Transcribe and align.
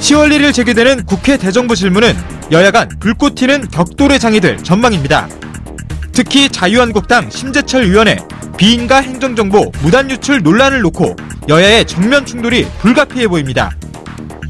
10월 0.00 0.30
1일 0.30 0.52
재개되는 0.52 1.04
국회 1.06 1.36
대정부 1.36 1.74
질문은 1.74 2.14
여야 2.52 2.70
간 2.70 2.88
불꽃 3.00 3.34
튀는 3.34 3.68
격돌의 3.68 4.20
장이들 4.20 4.58
전망입니다. 4.58 5.28
특히 6.12 6.48
자유한국당 6.48 7.28
심재철 7.30 7.84
의원의 7.84 8.18
비인가 8.56 9.00
행정정보 9.00 9.72
무단 9.82 10.10
유출 10.10 10.42
논란을 10.42 10.80
놓고 10.82 11.16
여야의 11.48 11.86
정면 11.86 12.24
충돌이 12.24 12.66
불가피해 12.78 13.26
보입니다. 13.26 13.70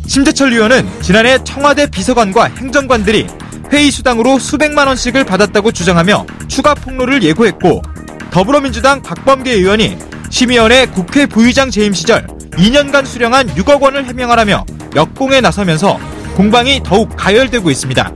심재철 0.06 0.52
의원은 0.52 0.86
지난해 1.00 1.42
청와대 1.42 1.86
비서관과 1.88 2.44
행정관들이 2.44 3.26
회의 3.72 3.90
수당으로 3.90 4.38
수백만 4.38 4.86
원씩을 4.88 5.24
받았다고 5.24 5.72
주장하며 5.72 6.26
추가 6.48 6.74
폭로를 6.74 7.22
예고했고 7.22 7.82
더불어민주당 8.30 9.02
박범계 9.02 9.52
의원이 9.52 9.96
심의원의 10.30 10.92
국회 10.92 11.26
부의장 11.26 11.70
재임 11.70 11.92
시절 11.92 12.26
2년간 12.52 13.06
수령한 13.06 13.48
6억 13.48 13.80
원을 13.80 14.04
해명하라며 14.06 14.64
역공에 14.96 15.42
나서면서 15.42 16.00
공방이 16.34 16.80
더욱 16.82 17.10
가열되고 17.16 17.70
있습니다. 17.70 18.12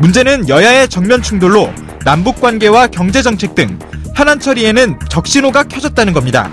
문제는 0.00 0.48
여야의 0.48 0.88
정면 0.88 1.20
충돌로 1.20 1.68
남북 2.04 2.40
관계와 2.40 2.86
경제 2.86 3.20
정책 3.20 3.54
등 3.54 3.78
현안 4.16 4.38
처리에는 4.38 4.98
적신호가 5.08 5.64
켜졌다는 5.64 6.12
겁니다. 6.12 6.48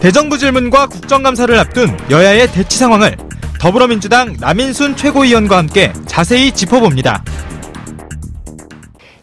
대정부 0.00 0.38
질문과 0.38 0.86
국정감사를 0.86 1.56
앞둔 1.58 1.96
여야의 2.10 2.50
대치 2.52 2.78
상황을 2.78 3.16
더불어민주당 3.60 4.34
남인순 4.40 4.96
최고위원과 4.96 5.58
함께 5.58 5.92
자세히 6.06 6.50
짚어봅니다. 6.52 7.22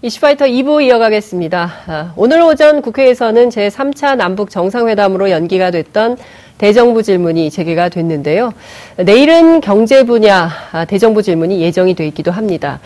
이슈파이터 0.02 0.46
2부 0.46 0.84
이어가겠습니다. 0.84 1.72
아, 1.88 2.14
오늘 2.18 2.42
오전 2.42 2.82
국회에서는 2.82 3.50
제3차 3.50 4.18
남북 4.18 4.50
정상회담으로 4.50 5.30
연기가 5.30 5.72
됐던 5.72 6.18
대정부 6.58 7.04
질문이 7.04 7.50
재개가 7.50 7.90
됐는데요. 7.90 8.54
내일은 8.98 9.62
경제 9.62 10.04
분야 10.04 10.50
아, 10.72 10.86
대정부 10.86 11.22
질문이 11.22 11.62
예정이 11.62 11.96
돼 11.96 12.08
있기도 12.08 12.32
합니다. 12.32 12.80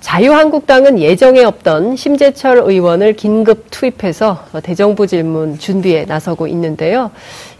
자유한국당은 0.00 0.98
예정에 0.98 1.42
없던 1.44 1.96
심재철 1.96 2.58
의원을 2.66 3.14
긴급 3.14 3.68
투입해서 3.70 4.44
대정부 4.62 5.06
질문 5.06 5.58
준비에 5.58 6.04
나서고 6.04 6.46
있는데요. 6.48 7.10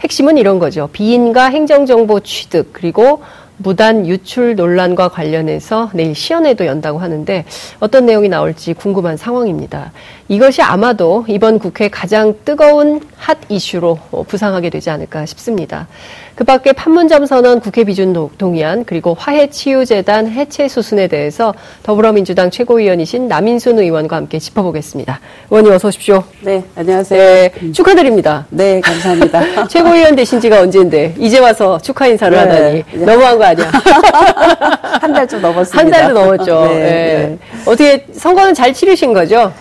핵심은 0.01 0.37
이런 0.37 0.59
거죠. 0.59 0.87
비인가 0.93 1.45
행정정보 1.45 2.19
취득 2.19 2.69
그리고 2.71 3.23
무단 3.57 4.05
유출 4.05 4.55
논란과 4.55 5.09
관련해서 5.09 5.89
내일 5.93 6.13
시연회도 6.13 6.65
연다고 6.65 6.99
하는데 6.99 7.45
어떤 7.79 8.05
내용이 8.05 8.29
나올지 8.29 8.73
궁금한 8.73 9.17
상황입니다. 9.17 9.91
이것이 10.27 10.61
아마도 10.61 11.25
이번 11.27 11.59
국회 11.59 11.87
가장 11.87 12.35
뜨거운 12.43 13.01
핫 13.15 13.37
이슈로 13.49 13.99
부상하게 14.27 14.69
되지 14.69 14.89
않을까 14.89 15.25
싶습니다. 15.25 15.87
그 16.35 16.43
밖에 16.43 16.73
판문점 16.73 17.25
선언 17.25 17.61
국회 17.61 17.85
비준 17.85 18.11
동의안 18.37 18.83
그리고 18.83 19.15
화해치유재단 19.17 20.27
해체 20.29 20.67
수순에 20.67 21.07
대해서 21.07 21.53
더불어민주당 21.81 22.51
최고위원이신 22.51 23.29
남인순 23.29 23.79
의원과 23.79 24.17
함께 24.17 24.37
짚어보겠습니다. 24.37 25.21
의원님 25.49 25.71
어서 25.71 25.87
오십시오. 25.87 26.25
네, 26.41 26.61
안녕하세요. 26.75 27.21
네, 27.23 27.51
축하드립니다. 27.71 28.45
네, 28.49 28.81
감사합니다. 28.81 29.67
최고위원 29.69 30.17
되신 30.17 30.41
지가 30.41 30.59
언제인데 30.59 31.15
이제 31.17 31.39
와서 31.39 31.79
축하 31.81 32.07
인사를 32.07 32.37
네, 32.37 32.43
하다니 32.43 32.83
네. 32.91 33.05
너무한 33.05 33.37
거 33.37 33.45
아니야? 33.45 33.71
한 35.01 35.13
달 35.13 35.25
좀 35.25 35.41
넘었습니다. 35.41 35.79
한 35.79 35.89
달도 35.89 36.13
넘었죠. 36.19 36.65
네, 36.73 36.79
네. 36.79 37.37
어떻게 37.65 38.05
선거는 38.11 38.53
잘 38.53 38.73
치르신 38.73 39.13
거죠? 39.13 39.53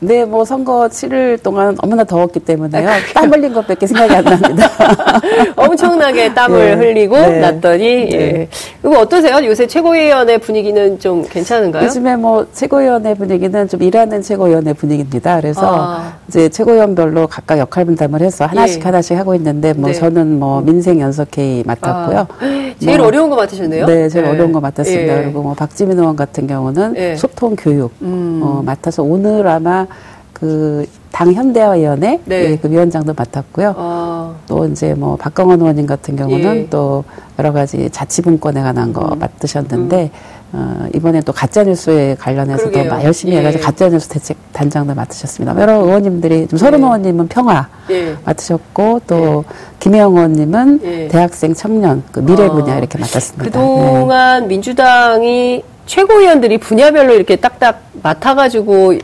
네, 0.00 0.24
뭐 0.24 0.44
선거 0.44 0.88
치를 0.88 1.38
동안 1.38 1.76
너무나 1.80 2.04
더웠기 2.04 2.40
때문에요. 2.40 2.88
아, 2.88 2.94
땀 3.14 3.32
흘린 3.32 3.52
것밖에 3.52 3.86
생각이 3.86 4.14
안 4.14 4.24
납니다. 4.24 4.70
엄청나게 5.56 6.34
땀을 6.34 6.58
네, 6.58 6.74
흘리고 6.74 7.16
네, 7.16 7.40
났더니 7.40 7.84
네. 7.84 8.10
예. 8.12 8.48
그리고 8.82 8.98
어떠세요? 8.98 9.44
요새 9.44 9.66
최고위원회 9.66 10.38
분위기는 10.38 10.98
좀 10.98 11.24
괜찮은가요? 11.28 11.84
요즘에 11.84 12.16
뭐 12.16 12.46
최고위원회 12.52 13.14
분위기는 13.14 13.68
좀 13.68 13.82
일하는 13.82 14.22
최고위원회 14.22 14.72
분위기입니다. 14.72 15.40
그래서 15.40 15.62
아. 15.64 16.14
이제 16.28 16.48
최고위원별로 16.48 17.26
각각 17.26 17.58
역할 17.58 17.84
분담을 17.84 18.20
해서 18.20 18.46
하나씩 18.46 18.80
예. 18.80 18.84
하나씩 18.84 19.16
하고 19.16 19.34
있는데 19.34 19.72
뭐 19.72 19.90
네. 19.90 19.94
저는 19.94 20.38
뭐 20.38 20.60
민생 20.60 21.00
연석회의 21.00 21.64
맡았고요. 21.64 22.18
아. 22.18 22.74
제일 22.78 22.98
뭐, 22.98 23.06
어려운 23.06 23.30
거 23.30 23.36
맡으셨네요. 23.36 23.86
네, 23.86 24.08
제일 24.08 24.24
네. 24.24 24.30
어려운 24.30 24.52
거 24.52 24.60
맡았습니다. 24.60 25.18
예. 25.18 25.22
그리고 25.22 25.42
뭐 25.42 25.54
박지민 25.54 25.98
의원 25.98 26.16
같은 26.16 26.46
경우는 26.46 26.96
예. 26.96 27.16
소통 27.16 27.56
교육 27.56 27.92
음. 28.02 28.40
어, 28.42 28.62
맡아서 28.64 29.02
오늘 29.02 29.46
아마 29.46 29.86
그 30.36 30.86
당 31.16 31.32
현대화위원회 31.32 32.20
네. 32.26 32.50
예, 32.50 32.56
그 32.58 32.70
위원장도 32.70 33.14
맡았고요. 33.16 33.74
아. 33.74 34.34
또 34.46 34.66
이제 34.66 34.92
뭐 34.92 35.16
박광원 35.16 35.58
의원님 35.58 35.86
같은 35.86 36.14
경우는 36.14 36.56
예. 36.56 36.68
또 36.68 37.04
여러 37.38 37.54
가지 37.54 37.88
자치분권에 37.88 38.60
관한 38.60 38.92
거 38.92 39.14
음. 39.14 39.18
맡으셨는데 39.18 40.10
음. 40.12 40.50
어, 40.52 40.86
이번에 40.94 41.22
또 41.22 41.32
가짜뉴스에 41.32 42.16
관련해서도 42.16 42.84
막 42.84 43.02
열심히 43.02 43.32
예. 43.32 43.38
해가지고 43.38 43.64
가짜뉴스 43.64 44.10
대책 44.10 44.36
단장도 44.52 44.94
맡으셨습니다. 44.94 45.58
여러 45.58 45.76
의원님들이 45.76 46.48
좀 46.48 46.58
서른 46.58 46.80
예. 46.80 46.84
의원님은 46.84 47.28
평화 47.28 47.66
예. 47.88 48.14
맡으셨고 48.22 49.00
또 49.06 49.44
예. 49.48 49.54
김혜영 49.80 50.16
의원님은 50.16 50.80
예. 50.84 51.08
대학생 51.08 51.54
청년 51.54 52.02
그 52.12 52.20
미래 52.20 52.46
분야 52.46 52.74
아. 52.74 52.76
이렇게 52.78 52.98
맡았습니다. 52.98 53.42
그동안 53.42 54.42
네. 54.42 54.48
민주당이 54.48 55.62
최고위원들이 55.86 56.58
분야별로 56.58 57.14
이렇게 57.14 57.36
딱딱 57.36 57.80
맡아가지고 58.02 58.98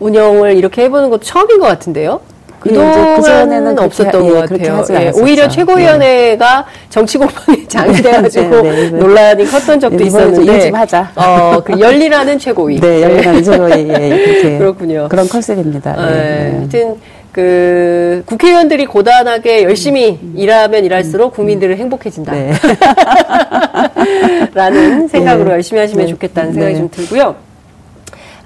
운영을 0.00 0.56
이렇게 0.56 0.82
해보는 0.82 1.10
것도 1.10 1.22
처음인 1.22 1.58
것 1.58 1.66
같은데요. 1.66 2.20
예, 2.66 2.70
그동안은 2.70 3.76
그 3.76 3.82
없었던 3.84 4.24
예, 4.24 4.30
것 4.30 4.48
같아요. 4.48 4.84
예, 4.90 5.12
오히려 5.14 5.48
최고위원회가 5.48 6.64
네. 6.66 6.88
정치 6.90 7.16
공방에 7.16 7.66
장이 7.68 8.02
돼가지고 8.02 8.62
네, 8.62 8.90
네, 8.90 8.90
논란이 8.90 9.44
컸던 9.46 9.78
적도 9.80 10.02
있었는데. 10.02 10.70
하자. 10.70 11.12
어, 11.14 11.60
그 11.64 11.78
열리라는 11.78 12.38
최고위. 12.38 12.80
네, 12.80 13.02
열리라는 13.02 13.42
최고위. 13.42 13.88
예, 13.88 14.58
그렇군요. 14.58 15.08
그런 15.08 15.28
컨셉입니다. 15.28 15.94
네, 15.94 16.12
네. 16.12 16.56
하여튼 16.56 16.96
그 17.30 18.22
국회의원들이 18.26 18.86
고단하게 18.86 19.62
열심히 19.62 20.18
음. 20.20 20.34
일하면 20.36 20.84
일할수록 20.84 21.34
국민들은 21.34 21.76
행복해진다. 21.76 22.32
네. 22.32 22.52
라는 24.54 25.06
생각으로 25.06 25.52
열심히 25.52 25.80
하시면 25.80 26.08
좋겠다는 26.08 26.54
생각이 26.54 26.76
좀 26.76 26.90
들고요. 26.90 27.47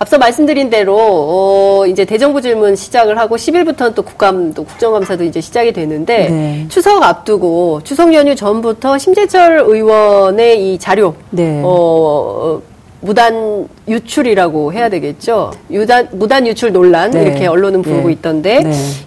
앞서 0.03 0.19
말씀드린 0.19 0.69
대로 0.69 0.97
어, 0.99 1.87
이제 1.87 2.05
대정부 2.05 2.43
질문 2.43 2.75
시작을 2.75 3.19
하고 3.19 3.37
10일부터는 3.37 3.95
또 3.95 4.03
국감도 4.03 4.65
국정감사도 4.65 5.23
이제 5.23 5.41
시작이 5.41 5.73
되는데 5.73 6.29
네. 6.29 6.67
추석 6.69 7.05
앞두고 7.05 7.83
추석 7.85 8.13
연휴 8.13 8.35
전부터 8.35 8.99
심재철 8.99 9.63
의원의 9.65 10.75
이 10.75 10.79
자료 10.79 11.15
네. 11.31 11.63
어, 11.65 12.61
무단 13.01 13.69
유출이라고 13.87 14.73
해야 14.73 14.89
되겠죠. 14.89 15.53
유단, 15.71 16.09
무단 16.13 16.49
유출 16.49 16.73
논란 16.73 17.13
네. 17.13 17.23
이렇게 17.23 17.47
언론은 17.47 17.83
부르고 17.83 18.09
네. 18.09 18.13
있던데 18.15 18.59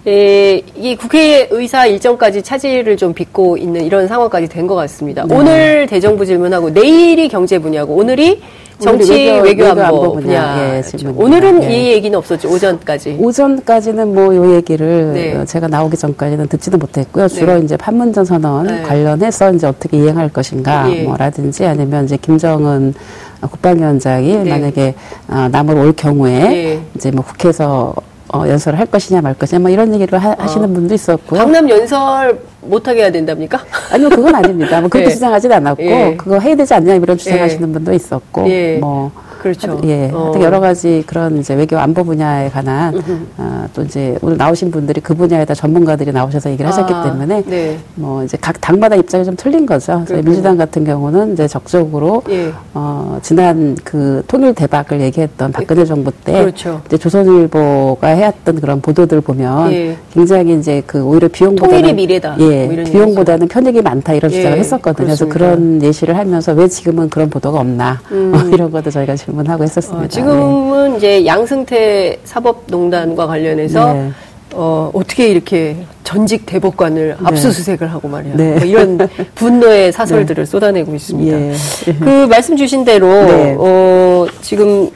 네. 0.04 0.10
에, 0.10 0.62
이 0.76 0.96
국회의사 0.96 1.86
일정까지 1.86 2.42
차질을 2.42 2.96
좀 2.96 3.12
빚고 3.12 3.58
있는 3.58 3.84
이런 3.84 4.08
상황까지 4.08 4.48
된 4.48 4.66
것 4.66 4.74
같습니다. 4.76 5.26
네. 5.28 5.34
오늘 5.34 5.86
대정부 5.88 6.24
질문하고 6.24 6.70
내일이 6.70 7.28
경제 7.28 7.58
분야고 7.58 7.94
오늘이 7.94 8.40
정치 8.78 9.12
외교, 9.12 9.42
외교, 9.42 9.66
안보, 9.66 9.82
안보 9.82 10.12
분야. 10.14 10.76
예, 10.76 10.82
그렇죠. 10.82 11.14
오늘은 11.16 11.62
예. 11.64 11.70
이 11.70 11.92
얘기는 11.92 12.16
없었죠. 12.18 12.48
오전까지. 12.50 13.16
오전까지는 13.20 14.14
뭐 14.14 14.34
요 14.36 14.54
얘기를 14.54 15.12
네. 15.14 15.44
제가 15.46 15.68
나오기 15.68 15.96
전까지는 15.96 16.48
듣지도 16.48 16.76
못했고요. 16.76 17.28
주로 17.28 17.54
네. 17.54 17.64
이제 17.64 17.76
판문점 17.76 18.24
선언 18.24 18.66
네. 18.66 18.82
관련해서 18.82 19.52
이제 19.52 19.66
어떻게 19.66 19.96
이행할 19.96 20.28
것인가 20.28 20.94
예. 20.94 21.02
뭐라든지 21.04 21.64
아니면 21.64 22.04
이제 22.04 22.16
김정은 22.16 22.92
국방위원장이 23.40 24.36
네. 24.36 24.50
만약에 24.50 24.94
어, 25.28 25.48
남을 25.50 25.76
올 25.76 25.92
경우에 25.94 26.38
네. 26.40 26.80
이제 26.96 27.10
뭐 27.10 27.24
국회에서 27.24 27.94
어, 28.34 28.44
연설을 28.48 28.78
할 28.78 28.86
것이냐 28.86 29.20
말 29.20 29.34
것이냐 29.34 29.60
뭐 29.60 29.70
이런 29.70 29.92
얘기를 29.94 30.18
하, 30.18 30.32
어. 30.32 30.46
시는 30.46 30.72
분도 30.74 30.94
있었고요. 30.94 31.40
강남 31.40 31.68
연설 31.68 32.38
못하게 32.62 33.02
해야 33.02 33.12
된답니까? 33.12 33.60
아니요, 33.92 34.08
그건 34.08 34.34
아닙니다. 34.34 34.80
뭐 34.80 34.88
그렇게 34.88 35.06
예. 35.10 35.14
주장하진 35.14 35.52
않았고 35.52 35.82
예. 35.82 36.16
그거 36.16 36.38
해야 36.38 36.56
되지 36.56 36.74
않냐 36.74 36.94
이런 36.94 37.16
주장하시는 37.16 37.68
예. 37.68 37.72
분도 37.72 37.92
있었고 37.92 38.48
예. 38.48 38.78
뭐 38.78 39.12
그렇죠. 39.46 39.80
예. 39.84 40.10
어. 40.12 40.34
여러 40.40 40.58
가지 40.58 41.04
그런 41.06 41.38
이제 41.38 41.54
외교 41.54 41.78
안보 41.78 42.02
분야에 42.02 42.48
관한 42.50 43.00
어, 43.36 43.66
또 43.74 43.82
이제 43.82 44.18
오늘 44.22 44.36
나오신 44.36 44.70
분들이 44.72 45.00
그 45.00 45.14
분야에다 45.14 45.54
전문가들이 45.54 46.10
나오셔서 46.12 46.50
얘기를 46.50 46.68
하셨기 46.68 46.92
아, 46.92 47.04
때문에 47.04 47.42
네. 47.46 47.78
뭐 47.94 48.24
이제 48.24 48.36
각 48.40 48.60
당마다 48.60 48.96
입장이 48.96 49.24
좀 49.24 49.34
틀린 49.36 49.66
거죠. 49.66 50.04
저희 50.08 50.22
민주당 50.22 50.56
같은 50.56 50.84
경우는 50.84 51.34
이제 51.34 51.46
적극적으로 51.46 52.22
예. 52.28 52.52
어, 52.74 53.18
지난 53.22 53.76
그 53.84 54.22
통일 54.26 54.54
대박을 54.54 55.00
얘기했던 55.00 55.52
박근혜 55.52 55.84
정부 55.84 56.10
때 56.10 56.40
그렇죠. 56.40 56.80
이제 56.86 56.96
조선일보가 56.96 58.08
해왔던 58.08 58.60
그런 58.60 58.80
보도들 58.80 59.20
보면 59.20 59.72
예. 59.72 59.96
굉장히 60.12 60.58
이제 60.58 60.82
그 60.86 61.02
오히려 61.04 61.28
비용보다는 61.28 61.80
통일이 61.82 61.94
미래다. 61.94 62.36
예. 62.40 62.66
뭐 62.66 62.84
비용보다는 62.84 63.48
편익이 63.48 63.82
많다 63.82 64.14
이런 64.14 64.30
주장을 64.30 64.56
예. 64.56 64.60
했었거든요. 64.60 65.06
그렇습니다. 65.06 65.34
그래서 65.34 65.54
그런 65.54 65.82
예시를 65.82 66.16
하면서 66.16 66.52
왜 66.52 66.66
지금은 66.66 67.10
그런 67.10 67.30
보도가 67.30 67.60
없나 67.60 68.00
음. 68.10 68.32
어, 68.34 68.38
이런 68.54 68.70
것도 68.70 68.90
저희가 68.90 69.14
질문 69.16 69.35
하고 69.44 69.64
했었습니다. 69.64 70.04
어, 70.04 70.08
지금은 70.08 70.90
네. 70.92 70.96
이제 70.96 71.26
양승태 71.26 72.20
사법농단과 72.24 73.26
관련해서 73.26 73.92
네. 73.92 74.10
어, 74.54 74.90
어떻게 74.94 75.28
이렇게 75.28 75.76
전직 76.04 76.46
대법관을 76.46 77.16
네. 77.20 77.26
압수수색을 77.26 77.92
하고 77.92 78.08
말이야. 78.08 78.36
네. 78.36 78.54
뭐 78.54 78.64
이런 78.64 78.98
분노의 79.34 79.92
사설들을 79.92 80.44
네. 80.44 80.50
쏟아내고 80.50 80.94
있습니다. 80.94 81.38
예. 81.38 81.54
그 81.98 82.26
말씀 82.26 82.56
주신 82.56 82.84
대로 82.84 83.08
네. 83.26 83.56
어, 83.58 84.26
지금 84.40 84.88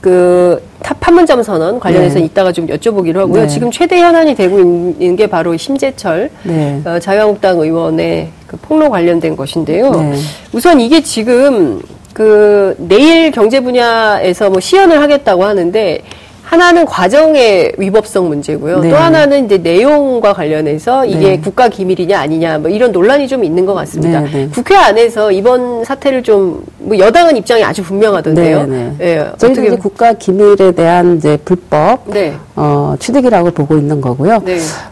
그탑 0.00 1.00
판문점 1.00 1.42
선언 1.42 1.80
관련해서 1.80 2.20
네. 2.20 2.24
이따가 2.24 2.52
좀 2.52 2.66
여쭤보기로 2.68 3.16
하고요. 3.16 3.42
네. 3.42 3.48
지금 3.48 3.70
최대 3.70 3.98
현안이 3.98 4.34
되고 4.34 4.60
있는 4.60 5.16
게 5.16 5.26
바로 5.26 5.56
심재철 5.56 6.30
네. 6.44 6.80
어, 6.84 6.98
자유한국당 7.00 7.58
의원의 7.58 8.28
그 8.46 8.56
폭로 8.58 8.88
관련된 8.88 9.34
것인데요. 9.36 9.90
네. 9.90 10.14
우선 10.52 10.80
이게 10.80 11.02
지금 11.02 11.82
그 12.18 12.74
내일 12.78 13.30
경제 13.30 13.60
분야에서 13.60 14.50
뭐 14.50 14.58
시연을 14.58 15.00
하겠다고 15.00 15.44
하는데 15.44 16.02
하나는 16.48 16.86
과정의 16.86 17.72
위법성 17.76 18.26
문제고요. 18.28 18.80
네. 18.80 18.88
또 18.88 18.96
하나는 18.96 19.44
이제 19.44 19.58
내용과 19.58 20.32
관련해서 20.32 21.04
이게 21.04 21.32
네. 21.32 21.40
국가 21.40 21.68
기밀이냐 21.68 22.18
아니냐 22.18 22.58
뭐 22.58 22.70
이런 22.70 22.90
논란이 22.90 23.28
좀 23.28 23.44
있는 23.44 23.66
것 23.66 23.74
같습니다. 23.74 24.20
네, 24.20 24.30
네. 24.32 24.48
국회 24.48 24.74
안에서 24.74 25.30
이번 25.30 25.84
사태를 25.84 26.22
좀 26.22 26.62
뭐 26.88 26.98
여당은 26.98 27.36
입장이 27.36 27.62
아주 27.62 27.82
분명하던데요. 27.82 28.66
네, 28.66 28.92
네. 28.98 29.16
예, 29.18 29.26
저희는 29.36 29.66
이제 29.66 29.76
국가 29.76 30.14
기밀에 30.14 30.72
대한 30.72 31.18
이제 31.18 31.36
불법 31.44 32.00
네. 32.06 32.34
어, 32.56 32.94
취득이라고 32.98 33.50
보고 33.50 33.76
있는 33.76 34.00
거고요. 34.00 34.42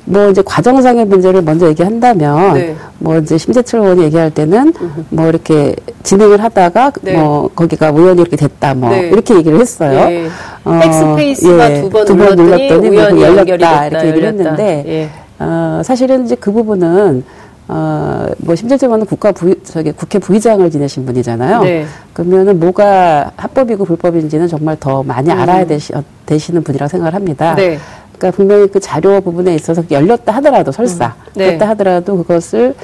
뭐 0.04 0.28
이제 0.28 0.42
과정상의 0.44 1.06
문제를 1.06 1.42
먼저 1.42 1.68
얘기한다면 1.68 2.76
뭐 2.98 3.18
이제 3.18 3.38
심재철 3.38 3.80
의원이 3.80 4.02
얘기할 4.04 4.30
때는 4.30 4.74
뭐 5.08 5.28
이렇게 5.28 5.74
진행을 6.02 6.42
하다가 6.42 6.92
뭐 7.14 7.48
거기가 7.54 7.90
우연히 7.90 8.20
이렇게 8.20 8.36
됐다 8.36 8.74
뭐 8.74 8.94
이렇게 8.94 9.34
얘기를 9.34 9.58
했어요. 9.58 10.28
어, 10.64 10.80
backspace가 10.82 11.70
예, 11.70 11.80
두번 11.82 12.04
두 12.06 12.16
번 12.16 12.36
눌렀더니 12.36 12.88
우연히 12.88 13.22
열렸다 13.22 13.86
이렇게 13.86 14.06
얘기를 14.08 14.28
했는데 14.28 14.84
예. 14.86 15.10
어, 15.38 15.82
사실은 15.84 16.24
이제 16.24 16.34
그 16.34 16.50
부분은 16.52 17.24
어, 17.68 18.26
뭐 18.38 18.54
심재철 18.54 18.86
의원은 18.88 19.06
국가 19.06 19.32
부 19.32 19.54
저기 19.64 19.90
국회 19.92 20.18
부의장을 20.20 20.70
지내신 20.70 21.04
분이잖아요. 21.04 21.62
네. 21.62 21.84
그러면은 22.12 22.60
뭐가 22.60 23.32
합법이고 23.36 23.84
불법인지는 23.84 24.46
정말 24.46 24.76
더 24.78 25.02
많이 25.02 25.30
음. 25.30 25.38
알아야 25.38 25.66
되시, 25.66 25.92
어, 25.94 26.02
되시는 26.26 26.62
분이라고 26.62 26.88
생각을 26.88 27.14
합니다. 27.14 27.54
네. 27.56 27.78
그러니까 28.16 28.36
분명히 28.36 28.68
그 28.68 28.78
자료 28.78 29.20
부분에 29.20 29.54
있어서 29.56 29.82
열렸다 29.90 30.32
하더라도 30.36 30.70
설사 30.70 31.06
음. 31.06 31.30
네. 31.34 31.46
열렸다 31.48 31.68
하더라도 31.70 32.16
그것을 32.18 32.74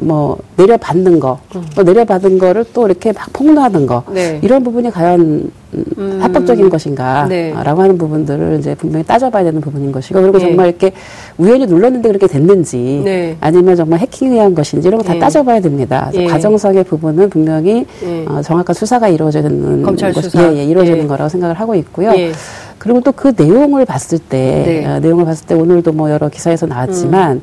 뭐 0.00 0.38
내려받는 0.56 1.20
거, 1.20 1.38
음. 1.54 1.64
또 1.74 1.82
내려받은 1.82 2.38
거를 2.38 2.64
또 2.72 2.86
이렇게 2.86 3.12
막 3.12 3.32
폭로하는 3.32 3.86
거 3.86 4.02
네. 4.12 4.38
이런 4.42 4.62
부분이 4.62 4.90
과연 4.90 5.50
음. 5.74 6.18
합법적인 6.22 6.70
것인가라고 6.70 7.28
네. 7.28 7.52
하는 7.52 7.98
부분들을 7.98 8.58
이제 8.58 8.74
분명히 8.74 9.04
따져봐야 9.04 9.44
되는 9.44 9.60
부분인 9.60 9.92
것이고 9.92 10.20
그리고 10.20 10.38
네. 10.38 10.46
정말 10.46 10.68
이렇게 10.68 10.92
우연히 11.36 11.66
눌렀는데 11.66 12.08
그렇게 12.08 12.26
됐는지 12.26 13.02
네. 13.04 13.36
아니면 13.40 13.76
정말 13.76 13.98
해킹에 14.00 14.34
의한 14.34 14.54
것인지 14.54 14.88
이런 14.88 14.98
거다 14.98 15.14
네. 15.14 15.18
따져봐야 15.18 15.60
됩니다. 15.60 16.10
예. 16.14 16.26
과정상의 16.26 16.84
부분은 16.84 17.28
분명히 17.28 17.84
예. 18.04 18.24
어, 18.26 18.40
정확한 18.40 18.74
수사가 18.74 19.08
이루어져야 19.08 19.42
되는 19.42 19.82
검찰 19.82 20.12
것, 20.12 20.22
수사 20.22 20.52
예, 20.52 20.58
예, 20.58 20.64
이루어지는 20.64 21.04
예. 21.04 21.06
거라고 21.06 21.28
생각을 21.28 21.54
하고 21.58 21.74
있고요. 21.74 22.12
예. 22.16 22.32
그리고 22.78 23.00
또 23.00 23.12
그 23.12 23.32
내용을 23.36 23.84
봤을 23.84 24.18
때 24.18 24.62
네. 24.64 24.86
어, 24.86 25.00
내용을 25.00 25.24
봤을 25.24 25.46
때 25.46 25.54
오늘도 25.54 25.92
뭐 25.92 26.10
여러 26.10 26.28
기사에서 26.28 26.66
나왔지만. 26.66 27.32
음. 27.36 27.42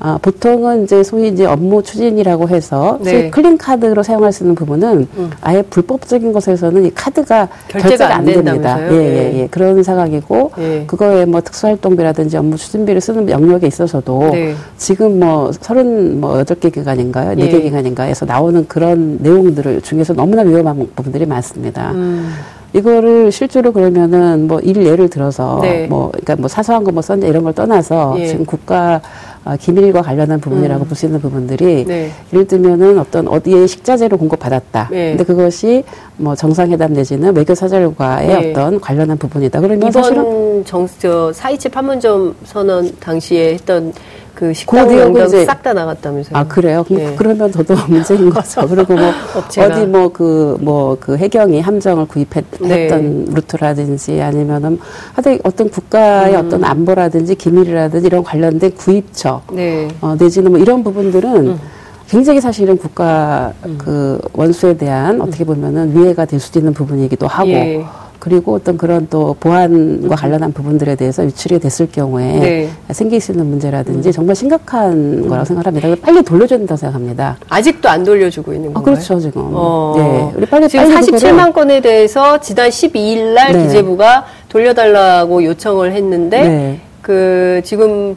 아, 0.00 0.16
보통은 0.22 0.84
이제 0.84 1.02
소위 1.02 1.28
이제 1.28 1.44
업무 1.44 1.82
추진이라고 1.82 2.48
해서 2.48 2.98
네. 3.02 3.30
클린 3.30 3.58
카드로 3.58 4.02
사용할 4.04 4.32
수 4.32 4.44
있는 4.44 4.54
부분은 4.54 5.08
음. 5.16 5.30
아예 5.40 5.60
불법적인 5.62 6.32
것에서는 6.32 6.84
이 6.86 6.90
카드가 6.94 7.48
결제가, 7.66 7.88
결제가 7.88 8.14
안, 8.14 8.20
안 8.20 8.24
됩니다. 8.24 8.78
예, 8.92 8.96
예, 8.96 9.32
예, 9.34 9.40
예. 9.40 9.46
그런 9.48 9.82
상황이고 9.82 10.52
예. 10.58 10.84
그거에 10.86 11.24
뭐 11.24 11.40
특수활동비라든지 11.40 12.36
업무 12.36 12.56
추진비를 12.56 13.00
쓰는 13.00 13.28
영역에 13.28 13.66
있어서도 13.66 14.30
네. 14.32 14.54
지금 14.76 15.18
뭐 15.18 15.50
서른 15.60 16.20
뭐 16.20 16.38
여덟 16.38 16.58
개 16.60 16.70
기관인가요? 16.70 17.34
네개 17.34 17.56
예. 17.56 17.60
기관인가에서 17.62 18.24
나오는 18.24 18.66
그런 18.68 19.18
내용들을 19.20 19.80
중에서 19.82 20.14
너무나 20.14 20.42
위험한 20.42 20.88
부분들이 20.94 21.26
많습니다. 21.26 21.90
음. 21.90 22.32
이거를 22.74 23.32
실제로 23.32 23.72
그러면은 23.72 24.46
뭐 24.46 24.60
일 24.62 24.84
예를 24.84 25.08
들어서 25.08 25.58
네. 25.62 25.86
뭐 25.88 26.10
그러니까 26.10 26.36
뭐 26.36 26.48
사소한 26.48 26.84
거 26.84 26.92
뭐 26.92 27.00
썼냐 27.02 27.26
이런 27.26 27.42
걸 27.42 27.52
떠나서 27.54 28.14
예. 28.18 28.26
지금 28.26 28.44
국가 28.44 29.00
어, 29.48 29.56
기밀과 29.58 30.02
관련한 30.02 30.38
부분이라고 30.40 30.84
음. 30.84 30.88
볼수 30.88 31.06
있는 31.06 31.20
부분들이 31.22 31.86
네. 31.86 32.10
예를 32.34 32.46
들면은 32.46 32.98
어떤 32.98 33.26
어디에 33.28 33.66
식자재를 33.66 34.18
공급받았다. 34.18 34.88
네. 34.90 35.10
근데 35.12 35.24
그것이 35.24 35.84
뭐 36.18 36.34
정상회담 36.34 36.92
내지는 36.92 37.34
외교 37.34 37.54
사절과의 37.54 38.28
네. 38.28 38.50
어떤 38.50 38.78
관련한 38.78 39.16
부분이다. 39.16 39.60
그러면 39.62 39.90
사실은 39.90 40.64
정 40.66 40.86
저 40.98 41.32
사이치 41.32 41.68
판문점 41.68 42.34
선언 42.44 42.90
당시에 42.98 43.54
했던 43.54 43.92
그 44.38 44.54
식당 44.54 44.86
명당 44.86 45.28
싹다 45.28 45.72
나갔다면서요? 45.72 46.38
아 46.38 46.44
그래요? 46.46 46.84
네. 46.88 47.12
그러면 47.16 47.50
더더 47.50 47.74
문제인 47.90 48.30
거죠. 48.30 48.68
그리고 48.68 48.94
뭐 48.94 49.10
어디 49.58 49.84
뭐 49.84 50.08
그 50.12 50.22
뭐그 50.22 50.58
뭐 50.60 50.96
그 51.00 51.16
해경이 51.16 51.60
함정을 51.60 52.06
구입했던 52.06 52.68
네. 52.68 52.88
루트라든지 53.34 54.22
아니면은 54.22 54.78
하여튼 55.12 55.40
어떤 55.42 55.68
국가의 55.68 56.34
음. 56.34 56.46
어떤 56.46 56.62
안보라든지 56.64 57.34
기밀이라든지 57.34 58.06
이런 58.06 58.22
관련된 58.22 58.76
구입처 58.76 59.42
네. 59.52 59.88
어, 60.00 60.14
내지는 60.16 60.52
뭐 60.52 60.60
이런 60.60 60.84
부분들은 60.84 61.46
음. 61.48 61.60
굉장히 62.08 62.40
사실은 62.40 62.78
국가 62.78 63.52
음. 63.66 63.76
그 63.76 64.20
원수에 64.34 64.76
대한 64.76 65.20
어떻게 65.20 65.44
보면은 65.44 65.96
위해가 65.96 66.26
될 66.26 66.38
수도 66.38 66.60
있는 66.60 66.72
부분이기도 66.72 67.26
하고. 67.26 67.50
예. 67.50 67.84
그리고 68.18 68.54
어떤 68.54 68.76
그런 68.76 69.06
또 69.08 69.36
보안과 69.38 70.16
관련한 70.16 70.52
부분들에 70.52 70.96
대해서 70.96 71.24
유출이 71.24 71.60
됐을 71.60 71.88
경우에 71.90 72.32
네. 72.40 72.70
생길 72.90 73.20
수 73.20 73.32
있는 73.32 73.46
문제라든지 73.46 74.12
정말 74.12 74.34
심각한 74.34 74.92
음. 74.92 75.28
거라고 75.28 75.44
생각합니다. 75.44 75.94
빨리 76.02 76.22
돌려줘야 76.22 76.58
된다고 76.58 76.76
생각합니다. 76.76 77.36
아직도 77.48 77.88
안 77.88 78.04
돌려주고 78.04 78.52
있는 78.52 78.72
건가요? 78.72 78.94
아, 78.94 78.96
그렇죠, 78.96 79.20
지금. 79.20 79.42
어. 79.54 79.94
네. 79.96 80.32
우리 80.36 80.46
빨리 80.46 80.68
지금 80.68 80.92
빨리 80.92 81.06
47만 81.06 81.52
건에 81.52 81.80
대해서 81.80 82.40
지난 82.40 82.68
12일 82.68 83.34
날 83.34 83.52
네. 83.52 83.62
기재부가 83.64 84.24
돌려달라고 84.48 85.44
요청을 85.44 85.92
했는데 85.92 86.42
네. 86.42 86.80
그 87.02 87.60
지금 87.64 88.16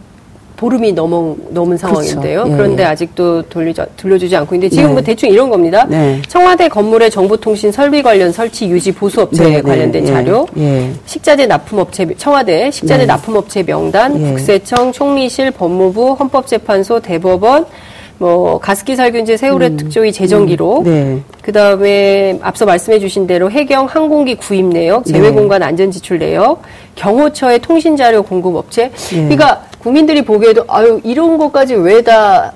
보름이 0.62 0.94
넘은, 0.94 1.36
넘은. 1.50 1.76
상황인데요. 1.76 2.44
그렇죠. 2.44 2.54
예, 2.54 2.56
그런데 2.56 2.84
예. 2.84 2.88
아직도 2.88 3.42
돌리자, 3.44 3.84
돌려주지 3.98 4.36
않고 4.36 4.54
있는데 4.54 4.70
지금 4.70 4.90
네. 4.90 4.94
뭐 4.94 5.02
대충 5.02 5.30
이런 5.30 5.50
겁니다. 5.50 5.88
네. 5.90 6.22
청와대 6.28 6.68
건물의 6.70 7.10
정보통신 7.10 7.72
설비 7.72 8.04
관련 8.04 8.32
설치 8.32 8.70
유지 8.70 8.92
보수업체 8.92 9.44
네, 9.44 9.50
네, 9.50 9.62
관련된 9.62 10.04
예, 10.04 10.06
자료, 10.06 10.46
예. 10.58 10.92
식자재 11.08 11.48
납품업체 11.48 12.08
청와대 12.16 12.70
식자재 12.70 13.00
네. 13.00 13.06
납품업체 13.08 13.64
명단, 13.64 14.16
예. 14.22 14.30
국세청, 14.34 14.92
총리실, 14.92 15.50
법무부, 15.50 16.12
헌법재판소, 16.14 17.00
대법원, 17.00 17.66
뭐 18.22 18.60
가습기 18.60 18.96
살균제 18.96 19.36
세월의 19.36 19.70
음, 19.72 19.78
특조위 19.78 20.12
재정 20.12 20.46
기록, 20.46 20.86
음, 20.86 21.24
네. 21.26 21.36
그 21.42 21.52
다음에 21.52 22.38
앞서 22.44 22.68
말씀해주신 22.68 23.26
대로 23.26 23.50
해경 23.50 23.88
항공기 23.88 24.36
구입 24.36 24.68
내역, 24.68 25.06
제외 25.06 25.32
공간 25.32 25.64
안전 25.64 25.90
지출 25.90 26.20
내역, 26.20 26.62
경호처의 26.94 27.58
통신 27.60 27.98
자료 27.98 28.22
공급 28.22 28.56
업체. 28.56 28.92
그러니까 29.10 29.64
국민들이 29.80 30.24
보기에도 30.24 30.64
아유 30.68 31.02
이런 31.04 31.40
것까지 31.40 31.74
왜 31.74 32.04
다 32.04 32.54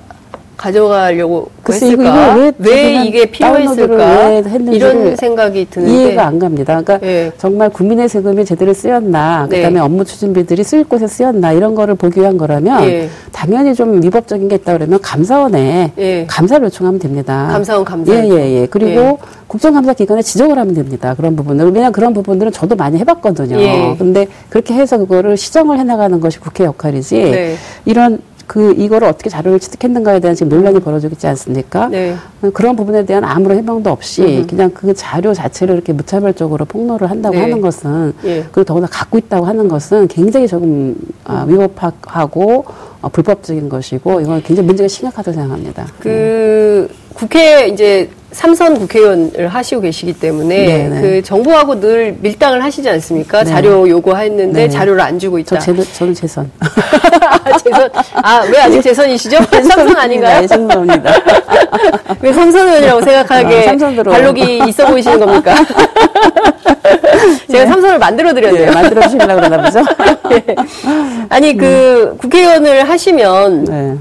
가져가려고 0.57 1.49
했을까? 1.67 2.35
왜, 2.35 2.51
왜 2.59 3.05
이게 3.05 3.25
필요했을까? 3.25 4.29
왜 4.29 4.43
이런 4.71 5.15
생각이 5.15 5.67
드는데 5.69 5.93
이해가 5.93 6.25
안 6.25 6.39
갑니다. 6.39 6.81
그러니까 6.81 6.97
네. 6.99 7.31
정말 7.37 7.69
국민의 7.69 8.09
세금이 8.09 8.45
제대로 8.45 8.73
쓰였나, 8.73 9.47
네. 9.49 9.57
그다음에 9.57 9.79
업무 9.79 10.05
추진비들이 10.05 10.63
쓰일 10.63 10.83
곳에 10.85 11.07
쓰였나 11.07 11.51
이런 11.53 11.75
거를 11.75 11.95
보기 11.95 12.21
위한 12.21 12.37
거라면 12.37 12.85
네. 12.85 13.09
당연히 13.31 13.75
좀 13.75 14.01
위법적인 14.01 14.47
게 14.47 14.55
있다 14.55 14.73
그러면 14.73 14.99
감사원에 15.01 15.91
예. 15.97 16.25
감사를 16.27 16.65
요청하면 16.65 16.99
됩니다. 16.99 17.49
감사원 17.51 17.83
감사. 17.83 18.13
예예예. 18.13 18.35
예, 18.35 18.61
예. 18.61 18.67
그리고 18.67 19.01
예. 19.01 19.17
국정감사 19.47 19.93
기관에 19.93 20.21
지적을 20.21 20.57
하면 20.57 20.73
됩니다. 20.73 21.13
그런 21.15 21.35
부분을 21.35 21.71
왜냐 21.71 21.91
그런 21.91 22.13
부분들은 22.13 22.51
저도 22.51 22.75
많이 22.75 22.97
해봤거든요. 22.99 23.59
예. 23.59 23.95
근데 23.97 24.27
그렇게 24.49 24.73
해서 24.73 24.97
그거를 24.97 25.37
시정을 25.37 25.77
해나가는 25.79 26.19
것이 26.19 26.39
국회 26.39 26.63
역할이지 26.63 27.15
네. 27.15 27.55
이런 27.85 28.19
그 28.47 28.73
이거를 28.73 29.07
어떻게 29.07 29.29
자료를 29.29 29.59
취득했는가에 29.59 30.19
대한 30.19 30.35
지금 30.35 30.49
논란이 30.49 30.79
벌어지고 30.79 31.13
있지 31.13 31.27
않습니까? 31.27 31.87
네. 31.87 32.15
그런 32.53 32.75
부분에 32.75 33.05
대한 33.05 33.23
아무런 33.23 33.57
해명도 33.57 33.89
없이 33.89 34.21
음 34.21 34.47
그냥 34.47 34.71
그 34.71 34.93
자료 34.93 35.33
자체를 35.33 35.73
이렇게 35.73 35.93
무차별적으로 35.93 36.65
폭로를 36.65 37.09
한다고 37.09 37.35
네. 37.35 37.41
하는 37.41 37.61
것은 37.61 38.13
예. 38.23 38.43
그리고 38.51 38.63
더구나 38.63 38.87
갖고 38.87 39.17
있다고 39.17 39.45
하는 39.45 39.67
것은 39.67 40.07
굉장히 40.07 40.47
조금 40.47 40.95
아, 41.23 41.45
위법하고 41.47 42.65
어, 43.01 43.09
불법적인 43.09 43.67
것이고 43.69 44.21
이건 44.21 44.43
굉장히 44.43 44.67
문제가 44.67 44.87
심각하다고 44.87 45.33
생각합니다. 45.33 45.87
그 45.99 46.87
네. 46.89 46.95
국회 47.13 47.67
이제 47.67 48.09
삼선 48.35 48.79
국회의원을 48.79 49.47
하시고 49.47 49.79
계시기 49.79 50.11
때문에 50.11 50.65
네네. 50.65 50.89
네. 50.89 51.01
그 51.01 51.23
정부하고 51.23 51.79
늘 51.79 52.17
밀당을 52.19 52.61
하시지 52.61 52.87
않습니까? 52.89 53.45
네. 53.45 53.49
자료 53.49 53.87
요구했는데 53.87 54.63
네. 54.63 54.69
자료를 54.69 54.99
안 54.99 55.17
주고 55.17 55.39
있다. 55.39 55.57
저 55.57 55.73
제, 55.73 55.93
저는 55.93 56.13
재선. 56.13 56.51
재선. 57.63 57.89
아, 58.15 58.43
왜 58.51 58.59
아직 58.59 58.81
재선이시죠? 58.81 59.37
삼선 59.49 59.95
아닌가요? 59.95 60.41
네, 60.41 60.47
삼선입니다. 60.47 61.13
왜 62.19 62.33
삼선 62.33 62.67
의원이라고 62.67 63.01
생각하게 63.03 63.69
아, 63.69 64.03
발록이 64.03 64.63
있어 64.67 64.85
보이시는 64.85 65.17
겁니까? 65.17 65.55
제가 67.49 67.63
네. 67.63 67.67
삼선을 67.67 67.99
만들어 67.99 68.33
드렸네요. 68.33 68.65
네, 68.65 68.71
만들어 68.71 69.01
주시려고 69.03 69.35
그러나 69.35 69.61
보죠? 69.61 69.81
네. 70.29 70.55
아니, 71.29 71.55
그, 71.55 72.11
음. 72.11 72.17
국회의원을 72.17 72.89
하시면, 72.89 73.63
네. 73.63 73.95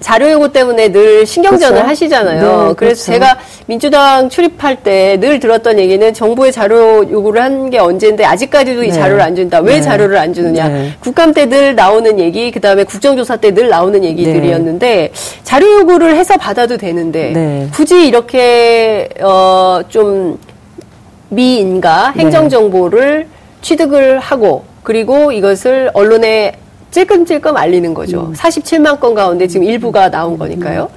자료 0.00 0.30
요구 0.30 0.52
때문에 0.52 0.92
늘 0.92 1.24
신경전을 1.24 1.74
그렇죠? 1.76 1.88
하시잖아요. 1.88 2.40
네, 2.42 2.48
그래서 2.48 2.74
그렇죠. 2.76 3.02
제가 3.04 3.38
민주당 3.66 4.28
출입할 4.28 4.82
때 4.82 5.16
늘 5.18 5.40
들었던 5.40 5.78
얘기는 5.78 6.12
정부의 6.12 6.52
자료 6.52 7.08
요구를 7.10 7.42
한 7.42 7.70
게 7.70 7.78
언제인데 7.78 8.24
아직까지도 8.24 8.84
이 8.84 8.88
네. 8.88 8.92
자료를 8.92 9.22
안 9.22 9.34
준다. 9.34 9.58
왜 9.60 9.76
네. 9.76 9.80
자료를 9.80 10.16
안 10.18 10.32
주느냐. 10.34 10.68
네. 10.68 10.92
국감 11.00 11.32
때 11.32 11.46
늘 11.46 11.74
나오는 11.74 12.18
얘기, 12.18 12.50
그 12.50 12.60
다음에 12.60 12.84
국정조사 12.84 13.36
때 13.36 13.52
늘 13.52 13.68
나오는 13.68 14.02
얘기들이었는데 14.04 14.86
네. 14.86 15.10
자료 15.42 15.80
요구를 15.80 16.14
해서 16.16 16.36
받아도 16.36 16.76
되는데 16.76 17.30
네. 17.32 17.68
굳이 17.72 18.06
이렇게 18.06 19.08
어 19.22 19.82
좀 19.88 20.38
미인가 21.28 22.12
행정 22.16 22.48
정보를 22.48 23.26
취득을 23.62 24.18
하고 24.20 24.64
그리고 24.82 25.32
이것을 25.32 25.90
언론에 25.94 26.52
찔끔찔끔 26.96 27.54
알리는 27.54 27.92
거죠. 27.92 28.28
음. 28.30 28.32
47만 28.32 28.98
건 28.98 29.14
가운데 29.14 29.46
지금 29.46 29.64
일부가 29.64 30.10
나온 30.10 30.38
거니까요. 30.38 30.88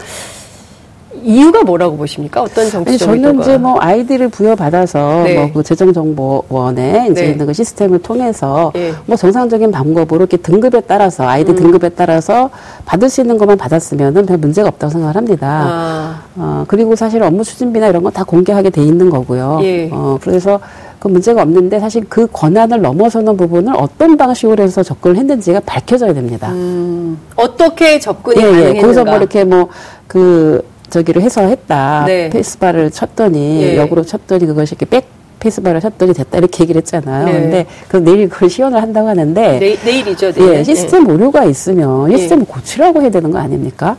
이유가 1.24 1.64
뭐라고 1.64 1.98
보십니까? 1.98 2.42
어떤 2.44 2.70
정치적 2.70 3.08
저는 3.08 3.26
의도가? 3.26 3.42
이제 3.44 3.58
뭐 3.58 3.78
아이디를 3.80 4.30
부여받아서 4.30 5.24
네. 5.24 5.36
뭐그 5.36 5.64
재정정보원에 5.64 7.08
이제 7.12 7.22
네. 7.22 7.30
있는 7.32 7.46
그 7.48 7.54
시스템을 7.54 8.02
통해서 8.04 8.72
네. 8.76 8.94
뭐 9.06 9.16
정상적인 9.18 9.72
방법으로 9.72 10.20
이렇게 10.22 10.38
등급에 10.38 10.82
따라서 10.82 11.28
아이디 11.28 11.52
음. 11.52 11.56
등급에 11.56 11.90
따라서 11.90 12.50
받을 12.86 13.10
수 13.10 13.22
있는 13.22 13.38
것만 13.38 13.58
받았으면은 13.58 14.26
별 14.28 14.38
문제가 14.38 14.68
없다고 14.68 14.92
생각을 14.92 15.16
합니다. 15.16 15.64
아. 15.68 16.22
어, 16.36 16.64
그리고 16.68 16.96
사실 16.96 17.24
업무 17.24 17.44
추진비나 17.44 17.88
이런 17.88 18.04
건 18.04 18.10
다 18.10 18.24
공개하게 18.24 18.70
돼 18.72 18.84
있는 18.84 19.10
거고요. 19.10 19.60
예. 19.62 19.88
어, 19.92 20.18
그래서 20.22 20.60
그 21.00 21.08
문제가 21.08 21.44
없는데 21.44 21.80
사실 21.80 22.04
그 22.10 22.28
권한을 22.34 22.82
넘어서는 22.82 23.38
부분을 23.38 23.74
어떤 23.78 24.18
방식으로 24.18 24.64
해서 24.64 24.82
접근을 24.84 25.16
했는지가 25.18 25.62
밝혀져야 25.66 26.14
됩니다. 26.14 26.50
음, 26.52 27.18
어떻게 27.36 28.00
접근이 28.00 28.42
예, 28.42 28.42
예. 28.42 28.50
가능했는가? 28.52 28.82
거기서 28.82 29.06
뭐 29.06 29.16
이렇게 29.18 29.44
뭐그 29.44 30.64
저기를 30.90 31.22
해서 31.22 31.42
했다. 31.42 32.04
네. 32.06 32.30
스페이스바를 32.30 32.92
쳤더니 32.92 33.64
예. 33.64 33.78
역으로 33.78 34.04
쳤더니 34.04 34.46
그것이 34.46 34.76
이렇게 34.76 34.86
backspace바를 34.86 35.80
쳤더니 35.80 36.14
됐다 36.14 36.38
이렇게 36.38 36.64
얘기를 36.64 36.82
했잖아요. 36.82 37.26
네. 37.26 37.32
근데 37.32 37.66
그 37.88 37.98
내일 37.98 38.28
그걸 38.30 38.50
시연을 38.50 38.82
한다고 38.82 39.08
하는데 39.08 39.60
내, 39.60 39.78
내일이죠. 39.84 40.34
내일. 40.34 40.56
예, 40.56 40.64
시스템 40.64 41.06
네. 41.08 41.14
오류가 41.14 41.46
있으면 41.46 42.12
이 42.12 42.18
시스템을 42.18 42.46
고치라고 42.46 43.02
해야 43.02 43.10
되는 43.10 43.32
거 43.32 43.40
아닙니까? 43.40 43.96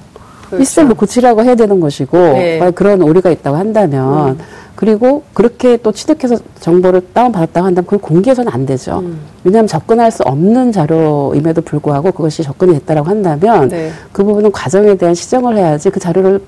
그렇죠. 0.49 0.65
시스템을 0.65 0.95
고치라고 0.95 1.43
해야 1.43 1.55
되는 1.55 1.81
것이고 1.81 2.19
네. 2.19 2.71
그런 2.75 3.01
오류가 3.03 3.31
있다고 3.31 3.57
한다면 3.57 4.31
음. 4.31 4.39
그리고 4.75 5.23
그렇게 5.35 5.77
또 5.77 5.93
취득해서 5.93 6.37
정보를 6.61 7.03
다운받았다고 7.13 7.67
한다면 7.67 7.85
그걸 7.85 7.99
공개해서는 8.01 8.51
안 8.53 8.65
되죠. 8.67 9.01
음. 9.01 9.21
왜냐하면 9.45 9.67
접근할 9.67 10.11
수 10.11 10.23
없는 10.23 10.73
자료임에도 10.73 11.61
불구하고 11.63 12.13
그것이 12.13 12.43
접근이 12.43 12.73
됐다라고 12.75 13.09
한다면 13.09 13.69
네. 13.69 13.91
그 14.13 14.25
부분은 14.25 14.53
과정에 14.53 14.95
대한 14.97 15.15
시정을 15.15 15.57
해야지 15.57 15.91
그 15.91 16.01
자료를 16.01 16.41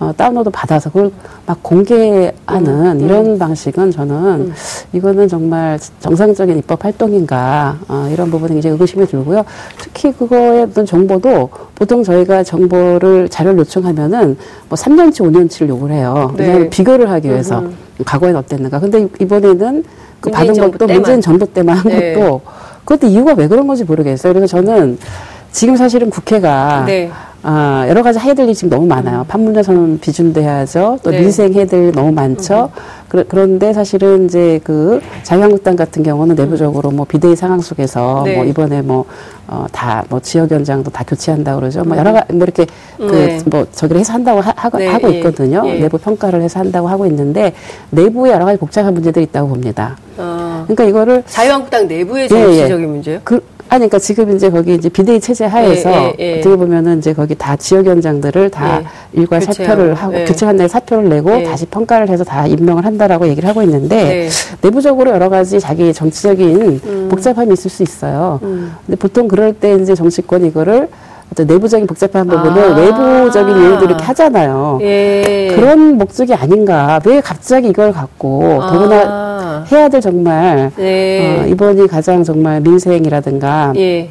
어, 0.00 0.12
다운로드 0.16 0.50
받아서 0.50 0.90
그걸 0.90 1.10
막 1.46 1.62
공개하는 1.62 2.32
음, 2.50 3.00
이런 3.00 3.26
음. 3.26 3.38
방식은 3.38 3.92
저는 3.92 4.16
음. 4.16 4.54
이거는 4.92 5.28
정말 5.28 5.78
정상적인 6.00 6.58
입법 6.58 6.84
활동인가 6.84 7.78
어, 7.88 8.08
이런 8.12 8.30
부분이 8.30 8.58
이제 8.58 8.68
의구심이 8.70 9.06
들고요. 9.06 9.44
특히 9.78 10.12
그거에 10.12 10.62
어떤 10.62 10.84
정보도 10.84 11.48
보통 11.74 12.02
저희가 12.02 12.42
정보를 12.42 13.28
자료를 13.28 13.60
요청하면은 13.60 14.36
뭐 14.68 14.76
3년치, 14.76 15.20
5년치를 15.20 15.68
요구를 15.68 15.94
해요. 15.94 16.34
네. 16.36 16.68
비교를 16.68 17.08
하기 17.10 17.28
위해서 17.28 17.60
음. 17.60 17.76
과거엔 18.04 18.34
어땠는가. 18.34 18.80
근데 18.80 19.06
이번에는 19.20 19.84
그 20.20 20.30
받은 20.30 20.54
것도 20.54 20.86
문재인 20.86 21.20
정부 21.20 21.46
때만 21.46 21.76
한 21.76 21.92
네. 21.92 22.14
것도 22.14 22.40
그것도 22.84 23.06
이유가 23.06 23.34
왜 23.34 23.46
그런 23.46 23.66
건지 23.66 23.84
모르겠어요. 23.84 24.32
그래서 24.32 24.46
저는 24.48 24.98
지금 25.52 25.76
사실은 25.76 26.10
국회가 26.10 26.84
네. 26.84 27.10
아, 27.46 27.84
여러 27.90 28.02
가지 28.02 28.18
해야 28.18 28.32
될 28.32 28.46
일이 28.46 28.54
지금 28.54 28.70
너무 28.70 28.86
많아요. 28.86 29.20
음. 29.20 29.24
판문점 29.28 29.62
선언 29.62 29.98
비준도 30.00 30.40
해야죠. 30.40 30.98
또 31.02 31.10
네. 31.10 31.20
민생 31.20 31.52
해야 31.52 31.66
될 31.66 31.92
너무 31.92 32.10
많죠. 32.10 32.70
음. 32.74 32.80
그, 33.08 33.24
그런데 33.28 33.74
사실은 33.74 34.24
이제 34.24 34.58
그 34.64 35.00
자유한국당 35.22 35.76
같은 35.76 36.02
경우는 36.02 36.36
내부적으로 36.36 36.90
뭐 36.90 37.04
비대위 37.04 37.36
상황 37.36 37.60
속에서 37.60 38.22
네. 38.24 38.36
뭐 38.36 38.44
이번에 38.46 38.80
뭐, 38.80 39.04
어, 39.46 39.66
다 39.70 40.02
뭐 40.08 40.20
지역위원장도 40.20 40.90
다 40.90 41.04
교체한다 41.06 41.54
그러죠. 41.56 41.84
뭐 41.84 41.96
음. 41.96 41.98
여러 41.98 42.12
가지 42.12 42.32
뭐 42.32 42.44
이렇게 42.44 42.66
그 42.96 43.02
네. 43.12 43.38
뭐 43.46 43.66
저기를 43.72 44.00
해서 44.00 44.14
한다고 44.14 44.40
하, 44.40 44.52
하, 44.56 44.70
네. 44.70 44.86
하고 44.86 45.12
예. 45.12 45.18
있거든요. 45.18 45.62
예. 45.66 45.80
내부 45.80 45.98
평가를 45.98 46.40
해서 46.40 46.60
한다고 46.60 46.88
하고 46.88 47.04
있는데 47.06 47.52
내부에 47.90 48.32
여러 48.32 48.46
가지 48.46 48.58
복잡한 48.58 48.94
문제들이 48.94 49.24
있다고 49.26 49.48
봅니다. 49.48 49.96
어. 50.16 50.64
그러니까 50.66 50.84
이거를 50.84 51.22
자유한국당 51.26 51.86
내부의 51.88 52.28
정치적인 52.28 52.78
예, 52.78 52.82
예. 52.82 52.86
문제요? 52.86 53.20
그, 53.24 53.42
그러니까 53.78 53.98
지금 53.98 54.34
이제 54.34 54.50
거기 54.50 54.74
이제 54.74 54.88
비대위 54.88 55.20
체제 55.20 55.44
하에서 55.44 55.90
예, 55.90 56.16
예, 56.18 56.24
예. 56.24 56.38
어떻게 56.38 56.56
보면은 56.56 56.98
이제 56.98 57.12
거기 57.12 57.34
다 57.34 57.56
지역 57.56 57.84
위원장들을 57.86 58.50
다 58.50 58.80
예. 58.80 58.84
일괄 59.12 59.40
교체하고, 59.40 59.64
사표를 59.64 59.94
하고 59.94 60.14
예. 60.14 60.24
교체한 60.24 60.56
날 60.56 60.68
사표를 60.68 61.08
내고 61.08 61.30
예. 61.38 61.42
다시 61.44 61.66
평가를 61.66 62.08
해서 62.08 62.24
다 62.24 62.46
임명을 62.46 62.84
한다라고 62.84 63.28
얘기를 63.28 63.48
하고 63.48 63.62
있는데 63.62 63.96
네. 63.96 64.28
내부적으로 64.62 65.10
여러 65.10 65.28
가지 65.28 65.60
자기 65.60 65.92
정치적인 65.92 66.80
음. 66.84 67.08
복잡함이 67.10 67.52
있을 67.52 67.70
수 67.70 67.82
있어요. 67.82 68.40
음. 68.42 68.74
근데 68.86 68.96
보통 68.96 69.28
그럴 69.28 69.52
때 69.52 69.74
이제 69.74 69.94
정치권 69.94 70.44
이거를 70.44 70.88
어떤 71.32 71.46
내부적인 71.46 71.86
복잡한 71.86 72.26
부분을 72.26 72.62
아~ 72.62 72.76
외부적인 72.76 73.56
이유들 73.56 73.86
이렇게 73.88 74.04
하잖아요. 74.04 74.78
예. 74.82 75.52
그런 75.54 75.98
목적이 75.98 76.34
아닌가. 76.34 77.00
왜 77.04 77.20
갑자기 77.20 77.68
이걸 77.68 77.92
갖고 77.92 78.62
아~ 78.62 78.70
더구나 78.70 79.33
해야 79.70 79.88
될 79.88 80.00
정말 80.00 80.70
예. 80.78 81.42
어, 81.42 81.46
이번이 81.46 81.86
가장 81.88 82.24
정말 82.24 82.60
민생이라든가 82.60 83.72
예. 83.76 84.10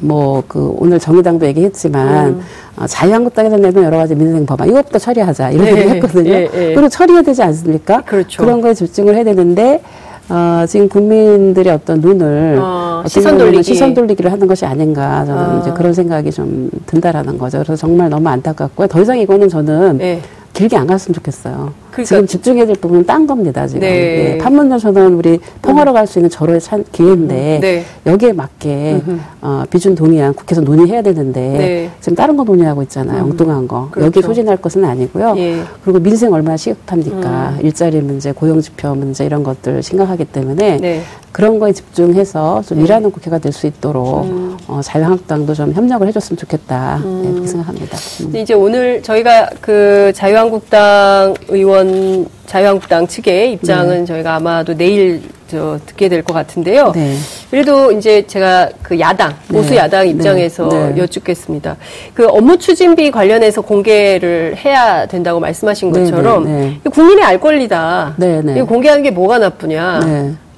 뭐그 0.00 0.76
오늘 0.78 0.98
정의당도 0.98 1.46
얘기했지만 1.46 2.26
음. 2.26 2.40
어, 2.76 2.86
자유한국당에서 2.86 3.56
내는 3.56 3.82
여러 3.82 3.98
가지 3.98 4.14
민생 4.14 4.44
법안 4.46 4.68
이것부터 4.68 4.98
처리하자 4.98 5.50
이런 5.50 5.64
네. 5.66 5.80
얘기 5.80 5.90
했거든요. 5.90 6.30
예, 6.30 6.50
예. 6.52 6.74
그리고 6.74 6.88
처리해야 6.88 7.22
되지 7.22 7.42
않습니까? 7.42 8.02
그렇죠. 8.02 8.42
그런 8.42 8.60
거에 8.60 8.74
집중을 8.74 9.14
해야 9.14 9.24
되는데 9.24 9.82
어, 10.28 10.64
지금 10.66 10.88
국민들의 10.88 11.72
어떤 11.72 12.00
눈을 12.00 12.58
어, 12.60 13.02
시선 13.06 13.36
돌리기 13.36 13.62
시선 13.62 13.92
돌리기를 13.92 14.32
하는 14.32 14.46
것이 14.46 14.64
아닌가 14.64 15.24
저는 15.26 15.42
아. 15.42 15.60
이제 15.60 15.70
그런 15.72 15.92
생각이 15.92 16.30
좀 16.30 16.70
든다라는 16.86 17.36
거죠. 17.36 17.58
그래서 17.58 17.76
정말 17.76 18.08
너무 18.08 18.28
안타깝고요. 18.28 18.88
더 18.88 19.02
이상 19.02 19.18
이거는 19.18 19.48
저는 19.48 19.98
네. 19.98 20.20
길게 20.54 20.76
안 20.76 20.86
갔으면 20.86 21.14
좋겠어요. 21.14 21.72
그러니까, 21.90 22.04
지금 22.08 22.26
집중해야 22.26 22.64
될 22.66 22.76
부분은 22.76 23.04
딴 23.06 23.26
겁니다, 23.26 23.66
지금. 23.66 23.80
네. 23.80 23.90
네. 24.34 24.38
판문점 24.38 24.78
선언 24.78 25.14
우리 25.14 25.38
평화로 25.62 25.92
갈 25.92 26.06
수 26.06 26.18
있는 26.20 26.30
절호의 26.30 26.60
찬, 26.60 26.84
기회인데, 26.92 27.58
네. 27.60 27.84
여기에 28.06 28.32
맞게, 28.34 29.02
어, 29.42 29.64
비준 29.68 29.94
동의안 29.94 30.32
국회에서 30.32 30.60
논의해야 30.62 31.02
되는데, 31.02 31.40
네. 31.40 31.90
지금 32.00 32.14
다른 32.14 32.36
거 32.36 32.44
논의하고 32.44 32.82
있잖아요. 32.84 33.24
음. 33.24 33.30
엉뚱한 33.30 33.66
거. 33.66 33.88
그렇죠. 33.90 34.06
여기 34.06 34.22
소진할 34.22 34.56
것은 34.58 34.84
아니고요. 34.84 35.34
예. 35.38 35.62
그리고 35.82 35.98
민생 35.98 36.32
얼마나 36.32 36.56
시급합니까? 36.56 37.54
음. 37.58 37.64
일자리 37.64 38.00
문제, 38.00 38.32
고용 38.32 38.60
지표 38.60 38.94
문제 38.94 39.24
이런 39.26 39.42
것들 39.42 39.82
심각하기 39.82 40.26
때문에, 40.26 40.76
네. 40.78 41.02
그런 41.34 41.58
거에 41.58 41.72
집중해서 41.72 42.62
좀 42.64 42.78
네. 42.78 42.84
일하는 42.84 43.10
국회가 43.10 43.38
될 43.38 43.52
수 43.52 43.66
있도록 43.66 44.24
음. 44.24 44.56
어, 44.68 44.80
자유한국당도 44.82 45.52
좀 45.54 45.72
협력을 45.72 46.06
해줬으면 46.06 46.38
좋겠다 46.38 47.00
음. 47.04 47.22
네, 47.24 47.30
그렇게 47.32 47.46
생각합니다. 47.48 47.98
음. 48.22 48.36
이제 48.36 48.54
오늘 48.54 49.02
저희가 49.02 49.50
그 49.60 50.12
자유한국당 50.14 51.34
의원 51.48 52.26
자유한국당 52.46 53.08
측의 53.08 53.52
입장은 53.54 54.00
네. 54.00 54.04
저희가 54.04 54.36
아마도 54.36 54.76
내일 54.76 55.22
저 55.48 55.76
듣게 55.86 56.08
될 56.08 56.22
것 56.22 56.32
같은데요. 56.34 56.92
네. 56.94 57.16
그래도 57.50 57.90
이제 57.90 58.24
제가 58.28 58.68
그 58.82 58.98
야당 59.00 59.34
네. 59.48 59.56
보수 59.58 59.74
야당 59.74 60.04
네. 60.04 60.10
입장에서 60.10 60.68
네. 60.68 60.94
여쭙겠습니다. 60.98 61.76
그 62.14 62.26
업무 62.28 62.56
추진비 62.58 63.10
관련해서 63.10 63.60
공개를 63.60 64.56
해야 64.64 65.06
된다고 65.06 65.40
말씀하신 65.40 65.90
것처럼 65.90 66.44
국민의 66.92 67.24
알 67.24 67.40
권리다. 67.40 68.14
이 68.56 68.62
공개하는 68.62 69.02
게 69.02 69.10
뭐가 69.10 69.38
나쁘냐. 69.38 70.00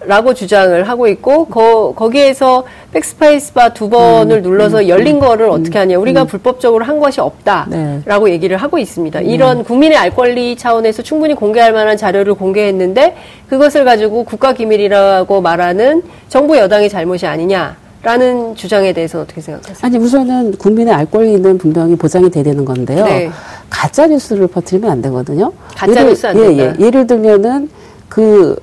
라고 0.04 0.34
주장을 0.34 0.86
하고 0.86 1.08
있고 1.08 1.46
거, 1.46 1.94
거기에서 1.96 2.64
백스페이스바 2.92 3.70
두 3.70 3.88
번을 3.88 4.36
음, 4.36 4.42
눌러서 4.42 4.80
음, 4.80 4.88
열린 4.88 5.16
음, 5.16 5.20
거를 5.20 5.48
어떻게 5.48 5.78
하냐 5.78 5.98
우리가 5.98 6.22
음. 6.22 6.26
불법적으로 6.26 6.84
한 6.84 6.98
것이 6.98 7.20
없다라고 7.20 8.26
네. 8.26 8.32
얘기를 8.32 8.58
하고 8.58 8.78
있습니다. 8.78 9.20
네. 9.20 9.26
이런 9.26 9.64
국민의 9.64 9.96
알 9.96 10.10
권리 10.10 10.54
차원에서 10.56 11.02
충분히 11.02 11.34
공개할 11.34 11.72
만한 11.72 11.96
자료를 11.96 12.34
공개했는데 12.34 13.16
그것을 13.48 13.84
가지고 13.84 14.24
국가 14.24 14.52
기밀이라고 14.52 15.40
말하는 15.40 16.02
정부 16.28 16.56
여당의 16.58 16.88
잘못이 16.90 17.26
아니냐. 17.26 17.76
라는 18.02 18.54
주장에 18.54 18.92
대해서 18.92 19.22
어떻게 19.22 19.40
생각하세요? 19.40 19.78
아니 19.82 19.98
우선은 19.98 20.58
국민의 20.58 20.94
알 20.94 21.06
권리는 21.06 21.58
분명히 21.58 21.96
보장이 21.96 22.30
돼야 22.30 22.44
되는 22.44 22.64
건데요. 22.64 23.04
네. 23.04 23.30
가짜 23.68 24.06
뉴스를 24.06 24.46
퍼뜨리면 24.46 24.88
안 24.88 25.02
되거든요. 25.02 25.52
가짜 25.74 26.04
뉴스 26.04 26.24
안 26.26 26.36
된다. 26.36 26.52
예, 26.52 26.58
예. 26.78 26.86
예를 26.86 27.08
들면은 27.08 27.68
그 28.08 28.56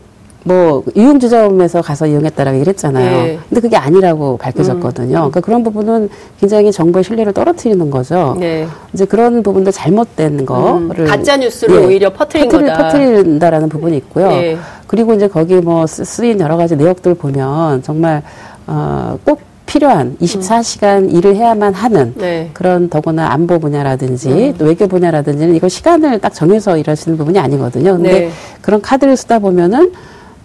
뭐 0.44 0.84
유흥주점에서 0.96 1.82
가서 1.82 2.06
이용했다라고 2.08 2.58
얘기했잖아요. 2.60 3.24
네. 3.24 3.40
근데 3.50 3.62
그게 3.62 3.78
아니라고 3.78 4.38
밝혀졌거든요. 4.38 5.16
음. 5.16 5.32
그러니까 5.32 5.40
그런 5.40 5.64
부분은 5.64 6.10
굉장히 6.40 6.72
정부의 6.72 7.04
신뢰를 7.04 7.34
떨어뜨리는 7.34 7.90
거죠. 7.90 8.36
네. 8.38 8.68
이제 8.94 9.06
그런 9.06 9.42
부분도 9.42 9.72
잘못된 9.72 10.40
음. 10.40 10.46
거를 10.46 11.06
음. 11.06 11.06
가짜 11.06 11.38
뉴스를 11.38 11.82
예, 11.82 11.86
오히려 11.86 12.12
퍼뜨린 12.12 12.50
퍼뜨리, 12.50 12.70
거다. 12.70 12.84
퍼뜨린다라는 12.90 13.70
부분이 13.70 13.96
있고요. 13.98 14.30
네. 14.30 14.58
그리고 14.88 15.14
이제 15.14 15.28
거기 15.28 15.56
뭐 15.56 15.88
쓰인 15.88 16.40
여러 16.40 16.58
가지 16.58 16.76
내역들 16.76 17.16
보면 17.16 17.82
정말 17.84 18.22
어꼭 18.68 19.40
필요한 19.66 20.18
24시간 20.22 21.04
음. 21.04 21.10
일을 21.10 21.36
해야만 21.36 21.74
하는 21.74 22.14
네. 22.16 22.50
그런 22.54 22.90
더구나 22.90 23.32
안보 23.32 23.60
분야라든지 23.60 24.30
음. 24.30 24.54
또 24.58 24.66
외교 24.66 24.88
분야라든지는 24.88 25.56
이거 25.56 25.70
시간을 25.70 26.20
딱 26.20 26.34
정해서 26.34 26.78
일하시는 26.78 27.18
부분이 27.18 27.40
아니거든요. 27.40 27.94
근데 27.94 28.12
네. 28.12 28.32
그런 28.62 28.82
카드를 28.82 29.16
쓰다 29.16 29.40
보면은 29.40 29.94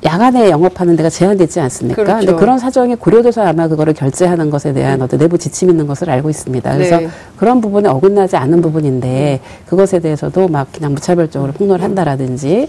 야간에 0.05 0.51
영업하는 0.51 0.95
데가 0.97 1.11
제한되지 1.11 1.61
않습니까? 1.61 2.03
그렇죠. 2.03 2.27
근데 2.27 2.39
그런 2.39 2.59
사정이 2.59 2.97
고려돼서 2.97 3.43
아마 3.43 3.67
그거를 3.67 3.95
결제하는 3.95 4.49
것에 4.49 4.73
대한 4.73 5.01
음. 5.01 5.05
어떤 5.05 5.19
내부 5.19 5.39
지침 5.39 5.71
있는 5.71 5.87
것을 5.87 6.09
알고 6.09 6.31
있습니다. 6.31 6.73
그래서 6.73 6.99
네. 7.01 7.09
그런 7.37 7.61
부분에 7.61 7.89
어긋나지 7.89 8.37
않는 8.37 8.61
부분인데 8.61 9.41
그것에 9.67 9.99
대해서도 9.99 10.49
막 10.49 10.69
그냥 10.73 10.95
무차별적으로 10.95 11.53
폭로를 11.53 11.83
한다라든지 11.85 12.69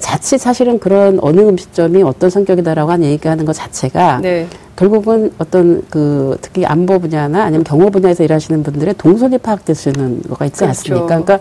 자칫 0.00 0.38
사실은 0.38 0.78
그런 0.78 1.18
어느 1.20 1.40
음식점이 1.40 2.02
어떤 2.02 2.30
성격이다라고 2.30 2.90
한 2.90 3.04
얘기하는 3.04 3.44
것 3.44 3.52
자체가 3.52 4.20
네. 4.22 4.46
결국은 4.74 5.30
어떤 5.36 5.82
그 5.90 6.38
특히 6.40 6.64
안보 6.64 6.98
분야나 6.98 7.44
아니면 7.44 7.62
경호 7.64 7.90
분야에서 7.90 8.24
일하시는 8.24 8.62
분들의 8.62 8.94
동선이 8.94 9.36
파악될 9.38 9.76
수 9.76 9.90
있는 9.90 10.22
거가 10.22 10.46
있지 10.46 10.60
그렇죠. 10.60 10.70
않습니까? 10.70 11.06
그러니까 11.06 11.38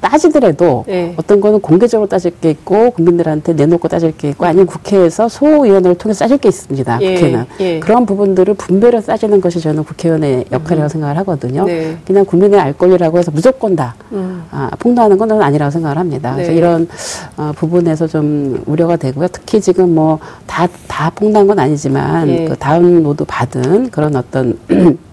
따지더라도 0.00 0.84
네. 0.86 1.14
어떤 1.16 1.40
거는 1.40 1.60
공개적으로 1.60 2.08
따질 2.08 2.32
게 2.40 2.50
있고 2.50 2.90
국민들한테 2.90 3.52
내놓고 3.52 3.88
따질 3.88 4.16
게 4.16 4.30
있고 4.30 4.46
아니면 4.46 4.66
국회에서 4.66 5.28
소위원회를 5.28 5.96
통해서 5.96 6.24
따질 6.24 6.38
게 6.38 6.48
있습니다. 6.48 6.98
예. 7.02 7.14
국회는 7.14 7.44
예. 7.60 7.80
그런 7.80 8.06
부분들을 8.06 8.54
분별해서 8.54 9.08
따지는 9.08 9.40
것이 9.40 9.60
저는 9.60 9.84
국회의원의 9.84 10.46
역할이라고 10.52 10.86
음. 10.86 10.88
생각을 10.88 11.16
하거든요. 11.18 11.64
네. 11.64 11.96
그냥 12.06 12.24
국민의 12.24 12.60
알 12.60 12.72
권리라고 12.72 13.18
해서 13.18 13.30
무조건 13.30 13.76
다 13.76 13.94
음. 14.12 14.44
아, 14.50 14.70
폭로하는 14.78 15.18
건 15.18 15.42
아니라고 15.42 15.70
생각을 15.70 15.98
합니다. 15.98 16.30
네. 16.30 16.36
그래서 16.36 16.52
이런 16.52 16.88
어, 17.36 17.52
부분에서 17.54 18.06
좀 18.06 18.62
우려가 18.66 18.96
되고요. 18.96 19.28
특히 19.28 19.60
지금 19.60 19.94
뭐 19.94 20.18
다다 20.46 21.10
폭로한 21.10 21.46
건 21.46 21.58
아니지만 21.58 22.28
예. 22.28 22.44
그 22.44 22.56
다운로드 22.56 23.24
받은 23.24 23.90
그런 23.90 24.16
어떤 24.16 24.58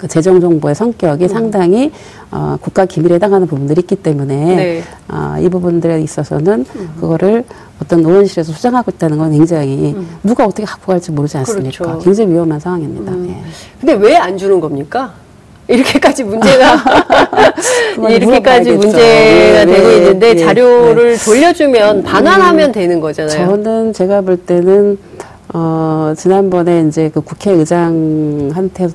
그 0.00 0.08
재정 0.08 0.40
정보의 0.40 0.74
성격이 0.74 1.24
음. 1.24 1.28
상당히 1.28 1.92
어, 2.30 2.56
국가 2.60 2.86
기밀에 2.86 3.16
해당하는 3.16 3.46
부분들이 3.46 3.80
있기 3.82 3.96
때문에 3.96 4.34
네. 4.56 4.82
어, 5.08 5.36
이 5.38 5.48
부분들에 5.50 6.00
있어서는 6.00 6.64
음. 6.74 6.90
그거를 6.98 7.44
어떤 7.82 8.00
의원실에서 8.00 8.52
수정하고 8.52 8.90
있다는 8.94 9.18
건 9.18 9.32
굉장히 9.32 9.92
음. 9.94 10.08
누가 10.22 10.44
어떻게 10.46 10.64
갖고 10.64 10.92
갈지 10.92 11.12
모르지 11.12 11.36
않습니까? 11.38 11.84
그렇죠. 11.84 11.98
굉장히 12.02 12.32
위험한 12.32 12.58
상황입니다. 12.60 13.12
음. 13.12 13.26
예. 13.28 13.50
근데 13.78 13.92
왜 13.94 14.16
안 14.16 14.36
주는 14.38 14.58
겁니까? 14.60 15.12
이렇게까지 15.68 16.24
문제가 16.24 16.76
이렇게까지 18.10 18.72
문제가 18.72 19.00
예, 19.00 19.64
되고 19.66 19.88
예, 19.92 19.96
있는데 19.98 20.28
예, 20.30 20.36
자료를 20.36 21.16
네. 21.16 21.24
돌려주면 21.24 22.02
반환하면 22.02 22.70
음, 22.70 22.72
되는 22.72 23.00
거잖아요. 23.00 23.46
저는 23.46 23.92
제가 23.92 24.22
볼 24.22 24.36
때는 24.38 24.98
어 25.52 26.12
지난번에 26.16 26.86
이제 26.88 27.10
그 27.12 27.20
국회의장한테 27.20 28.88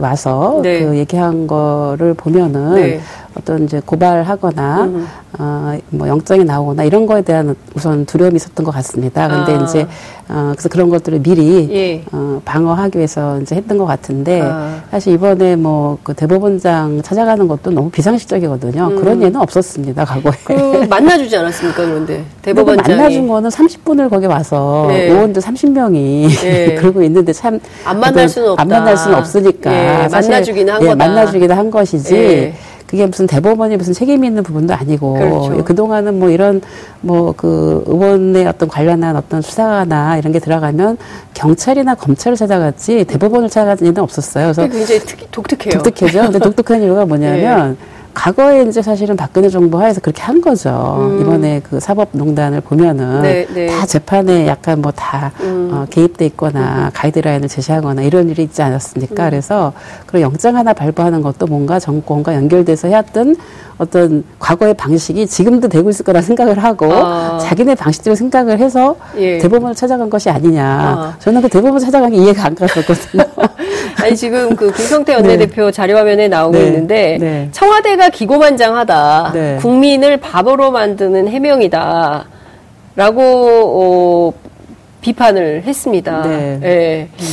와서 0.00 0.60
네. 0.62 0.84
그 0.84 0.96
얘기한 0.96 1.46
거를 1.46 2.14
보면은 2.14 2.74
네. 2.74 3.00
어떤 3.34 3.64
이제 3.64 3.80
고발하거나 3.84 4.84
음. 4.84 5.06
어 5.38 5.60
뭐 5.90 6.08
영장이 6.08 6.44
나오거나 6.44 6.82
이런 6.84 7.06
거에 7.06 7.22
대한 7.22 7.54
우선 7.74 8.04
두려움이 8.04 8.36
있었던 8.36 8.64
것 8.64 8.72
같습니다. 8.72 9.28
근데 9.28 9.54
아. 9.54 9.64
이제 9.64 9.86
어 10.28 10.52
그래서 10.52 10.68
그런 10.68 10.88
것들을 10.90 11.20
미리 11.20 11.68
예. 11.72 12.04
어 12.12 12.40
방어하기 12.44 12.98
위해서 12.98 13.40
이제 13.40 13.54
했던 13.56 13.78
것 13.78 13.86
같은데 13.86 14.40
아. 14.42 14.80
사실 14.90 15.14
이번에 15.14 15.56
뭐 15.56 15.98
그 16.02 16.14
대법원장 16.14 17.02
찾아가는 17.02 17.46
것도 17.48 17.70
너무 17.70 17.90
비상식적이거든요. 17.90 18.88
음. 18.88 18.96
그런 18.96 19.22
예는 19.22 19.36
없었습니다. 19.40 20.04
과거에. 20.04 20.32
그 20.44 20.86
만나주지 20.88 21.36
않았습니까, 21.36 21.84
그런데 21.84 22.24
대법원장이 22.42 22.96
만나준 22.96 23.28
거는 23.28 23.50
30분을 23.50 24.08
거기 24.10 24.26
와서 24.26 24.86
네. 24.88 25.08
의원들 25.08 25.42
30명이 25.42 26.28
네. 26.42 26.74
그러고 26.80 27.02
있는데 27.02 27.32
참 27.32 27.60
안 27.84 27.98
만날 28.00 28.28
수는 28.28 28.50
없다. 28.50 28.62
안 28.62 28.68
만날 28.68 28.96
수는 28.96 29.16
없으니까 29.18 29.72
예. 30.04 30.08
만나주기는 30.08 30.72
한 30.72 30.82
예, 30.82 30.86
거다. 30.88 30.96
만나주기는 31.06 31.56
한 31.56 31.70
것이지. 31.70 32.14
예. 32.16 32.54
그게 32.90 33.06
무슨 33.06 33.26
대법원이 33.28 33.76
무슨 33.76 33.92
책임이 33.92 34.26
있는 34.26 34.42
부분도 34.42 34.74
아니고 34.74 35.12
그렇죠. 35.14 35.64
그동안은 35.64 36.18
뭐 36.18 36.28
이런 36.28 36.60
뭐 37.00 37.30
그 37.40 37.84
의원의 37.86 38.46
어떤 38.46 38.68
관련한 38.68 39.16
어떤 39.16 39.40
수사나 39.40 40.18
이런 40.18 40.32
게 40.32 40.38
들어가면 40.38 40.98
경찰이나 41.32 41.94
검찰을 41.94 42.36
찾아갔지 42.36 43.04
대법원을 43.04 43.48
찾아가는 43.48 43.78
일은 43.80 44.02
없었어요. 44.02 44.52
그래서 44.52 44.68
굉장히 44.68 45.00
특, 45.00 45.30
독특해요. 45.30 45.82
독특해죠. 45.82 46.22
근데 46.22 46.38
독특한 46.38 46.82
이유가 46.82 47.06
뭐냐면 47.06 47.70
네. 47.70 47.86
과거에 48.14 48.62
이제 48.62 48.82
사실은 48.82 49.16
박근혜 49.16 49.48
정부 49.48 49.80
하에서 49.80 50.00
그렇게 50.00 50.22
한 50.22 50.40
거죠. 50.40 50.96
음. 50.98 51.20
이번에 51.20 51.60
그 51.62 51.80
사법농단을 51.80 52.60
보면은 52.60 53.22
네, 53.22 53.46
네. 53.52 53.66
다 53.66 53.86
재판에 53.86 54.46
약간 54.46 54.82
뭐다 54.82 55.32
음. 55.40 55.70
어, 55.72 55.86
개입돼 55.90 56.26
있거나 56.26 56.86
음. 56.86 56.90
가이드라인을 56.92 57.48
제시하거나 57.48 58.02
이런 58.02 58.28
일이 58.28 58.42
있지 58.42 58.62
않았습니까? 58.62 59.24
음. 59.24 59.30
그래서 59.30 59.72
그런 60.06 60.22
영장 60.22 60.56
하나 60.56 60.72
발부하는 60.72 61.22
것도 61.22 61.46
뭔가 61.46 61.78
정권과 61.78 62.34
연결돼서 62.34 62.88
해왔던 62.88 63.36
어떤 63.78 64.24
과거의 64.38 64.74
방식이 64.74 65.26
지금도 65.26 65.68
되고 65.68 65.88
있을 65.88 66.04
거라 66.04 66.20
생각을 66.20 66.62
하고 66.62 66.92
아. 66.92 67.38
자기네 67.38 67.76
방식대로 67.76 68.14
생각을 68.14 68.58
해서 68.58 68.96
예. 69.16 69.38
대법원을 69.38 69.74
찾아간 69.74 70.10
것이 70.10 70.28
아니냐. 70.28 70.64
아. 70.64 71.14
저는 71.18 71.40
그 71.40 71.48
대법원 71.48 71.78
찾아간 71.80 72.10
게 72.10 72.18
이해가 72.18 72.44
안 72.44 72.54
갔었거든요. 72.54 73.24
아니 74.02 74.16
지금 74.16 74.56
그 74.56 74.72
김성태 74.72 75.14
원내대표 75.14 75.66
네. 75.66 75.72
자료화면에 75.72 76.28
나오고 76.28 76.58
네. 76.58 76.66
있는데 76.66 77.18
네. 77.20 77.48
청와대가 77.52 78.08
기고만장하다. 78.08 79.30
네. 79.34 79.58
국민을 79.60 80.16
바보로 80.18 80.70
만드는 80.70 81.28
해명이다. 81.28 82.26
라고 82.96 83.22
어, 83.22 84.32
비판을 85.00 85.62
했습니다. 85.64 86.22
네. 86.22 86.58
네. 86.60 87.08
음. 87.20 87.26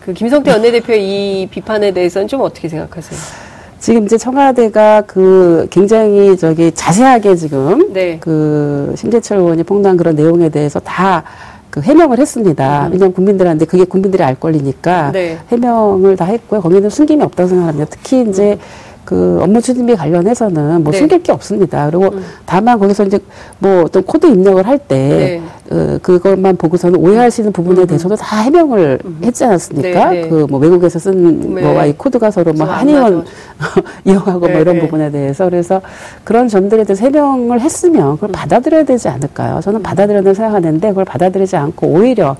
그 0.00 0.12
김성태 0.12 0.50
원내대표의 0.52 1.02
이 1.02 1.46
비판에 1.46 1.92
대해서는 1.92 2.28
좀 2.28 2.42
어떻게 2.42 2.68
생각하세요? 2.68 3.18
지금 3.78 4.04
이제 4.04 4.16
청와대가 4.16 5.02
그 5.02 5.66
굉장히 5.70 6.36
저기 6.36 6.72
자세하게 6.72 7.36
지금 7.36 7.92
네. 7.92 8.18
그 8.20 8.94
심재철 8.96 9.38
의원이 9.38 9.62
폭로한 9.62 9.96
그런 9.96 10.14
내용에 10.14 10.48
대해서 10.48 10.80
다 10.80 11.22
그 11.74 11.80
해명을 11.80 12.20
했습니다. 12.20 12.86
음. 12.86 12.92
왜냐하면 12.92 13.14
국민들한테 13.14 13.64
그게 13.64 13.82
국민들이 13.82 14.22
알 14.22 14.38
권리니까 14.38 15.10
네. 15.10 15.38
해명을 15.50 16.14
다 16.14 16.24
했고요. 16.24 16.60
거기는 16.60 16.88
숨김이 16.88 17.20
없다고 17.24 17.48
생각합니다. 17.48 17.90
특히 17.90 18.24
이제 18.28 18.52
음. 18.52 18.58
그 19.04 19.40
업무 19.42 19.60
추진비 19.60 19.96
관련해서는 19.96 20.84
뭐 20.84 20.92
네. 20.92 20.98
숨길 20.98 21.24
게 21.24 21.32
없습니다. 21.32 21.90
그리고 21.90 22.14
음. 22.14 22.24
다만 22.46 22.78
거기서 22.78 23.06
이제 23.06 23.18
뭐 23.58 23.82
어떤 23.82 24.04
코드 24.04 24.26
입력을 24.26 24.64
할때 24.64 24.94
네. 24.96 25.42
어, 25.74 25.98
그것만 26.00 26.56
보고서는 26.56 27.00
오해할 27.00 27.32
수 27.32 27.40
있는 27.40 27.52
부분에 27.52 27.80
음. 27.80 27.86
대해서도 27.86 28.14
다 28.14 28.38
해명을 28.42 29.00
음. 29.04 29.18
했지 29.24 29.44
않았습니까? 29.44 30.10
네, 30.10 30.22
네. 30.22 30.28
그뭐 30.28 30.60
외국에서 30.60 31.00
쓴 31.00 31.54
네. 31.54 31.62
뭐와 31.62 31.86
이 31.86 31.92
코드가 31.94 32.30
서로 32.30 32.52
뭐 32.52 32.64
한의원 32.64 33.24
이용하고 34.06 34.38
뭐 34.38 34.48
네, 34.48 34.60
이런 34.60 34.78
부분에 34.78 35.10
대해서 35.10 35.46
그래서 35.46 35.82
그런 36.22 36.46
점들에 36.46 36.84
대해서 36.84 37.04
해명을 37.04 37.60
했으면 37.60 38.14
그걸 38.14 38.30
음. 38.30 38.32
받아들여야 38.32 38.84
되지 38.84 39.08
않을까요? 39.08 39.60
저는 39.60 39.80
음. 39.80 39.82
받아들여야 39.82 40.22
생각하는데 40.32 40.88
그걸 40.88 41.04
받아들이지 41.04 41.56
않고 41.56 41.88
오히려 41.88 42.36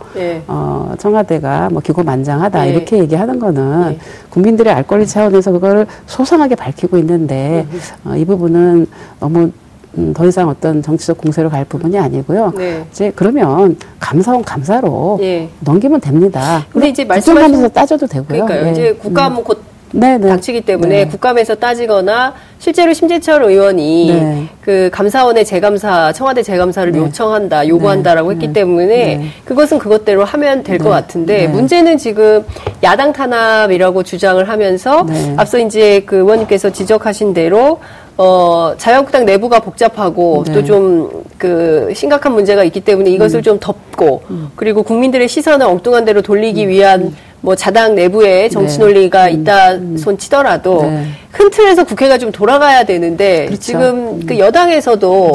어, 0.46 0.94
청와대가 0.98 1.70
뭐 1.72 1.82
기고만장하다 1.82 2.66
이렇게 2.66 2.98
얘기하는 2.98 3.40
거는 3.40 3.98
국민들의 4.30 4.72
알 4.72 4.84
권리 4.84 5.06
차원에서 5.06 5.50
그걸 5.50 5.86
소상하게 6.06 6.54
밝히고 6.54 6.98
있는데 6.98 7.66
어, 8.04 8.14
이 8.14 8.24
부분은 8.24 8.86
너무 9.18 9.50
음, 9.98 10.12
더 10.12 10.26
이상 10.26 10.48
어떤 10.48 10.82
정치적 10.82 11.18
공세로 11.18 11.50
갈 11.50 11.64
부분이 11.64 11.98
아니고요. 11.98 12.52
네. 12.56 12.84
이제 12.90 13.12
그러면 13.14 13.76
감사원 14.00 14.42
감사로 14.42 15.18
네. 15.20 15.48
넘기면 15.60 16.00
됩니다. 16.00 16.66
근데 16.72 16.88
이제 16.88 17.04
말씀하면서 17.04 17.68
따져도 17.68 18.06
되고요. 18.06 18.44
그러니까요. 18.44 18.64
네. 18.64 18.72
이제 18.72 18.92
국감은 18.94 19.38
음. 19.38 19.44
곧 19.44 19.62
네네. 19.94 20.28
닥치기 20.28 20.62
때문에 20.62 21.04
네. 21.04 21.06
국감에서 21.06 21.54
따지거나 21.54 22.34
실제로 22.58 22.92
심재철 22.92 23.44
의원이 23.44 24.12
네. 24.12 24.48
그 24.60 24.90
감사원의 24.92 25.44
재감사 25.44 26.12
청와대 26.12 26.42
재감사를 26.42 26.90
네. 26.90 26.98
요청한다 26.98 27.68
요구한다라고 27.68 28.30
네. 28.30 28.34
했기 28.34 28.52
때문에 28.52 28.86
네. 28.88 29.28
그것은 29.44 29.78
그것대로 29.78 30.24
하면 30.24 30.64
될것 30.64 30.86
네. 30.86 30.90
같은데 30.90 31.46
문제는 31.46 31.98
지금 31.98 32.44
야당 32.82 33.12
탄압이라고 33.12 34.02
주장을 34.02 34.46
하면서 34.48 35.06
앞서 35.36 35.58
이제 35.58 36.02
그 36.06 36.16
의원님께서 36.16 36.70
지적하신 36.70 37.32
대로 37.32 37.78
어, 38.16 38.74
자유한국당 38.78 39.24
내부가 39.24 39.58
복잡하고 39.60 40.44
네. 40.46 40.52
또좀 40.52 41.24
그 41.36 41.92
심각한 41.94 42.32
문제가 42.32 42.62
있기 42.64 42.80
때문에 42.80 43.10
이것을 43.10 43.40
음. 43.40 43.42
좀 43.42 43.58
덮고 43.58 44.22
음. 44.30 44.50
그리고 44.54 44.82
국민들의 44.82 45.26
시선을 45.26 45.66
엉뚱한 45.66 46.04
대로 46.04 46.22
돌리기 46.22 46.64
음. 46.64 46.68
위한 46.68 47.00
음. 47.02 47.16
뭐 47.40 47.56
자당 47.56 47.94
내부에 47.94 48.48
정치 48.48 48.78
네. 48.78 48.84
논리가 48.84 49.26
네. 49.26 49.32
있다 49.32 49.72
음. 49.72 49.96
손 49.96 50.16
치더라도 50.16 50.82
네. 50.82 51.06
큰 51.32 51.50
틀에서 51.50 51.84
국회가 51.84 52.16
좀 52.16 52.30
돌아가야 52.30 52.84
되는데 52.84 53.46
그렇죠. 53.46 53.60
지금 53.60 54.26
그 54.26 54.38
여당에서도 54.38 55.32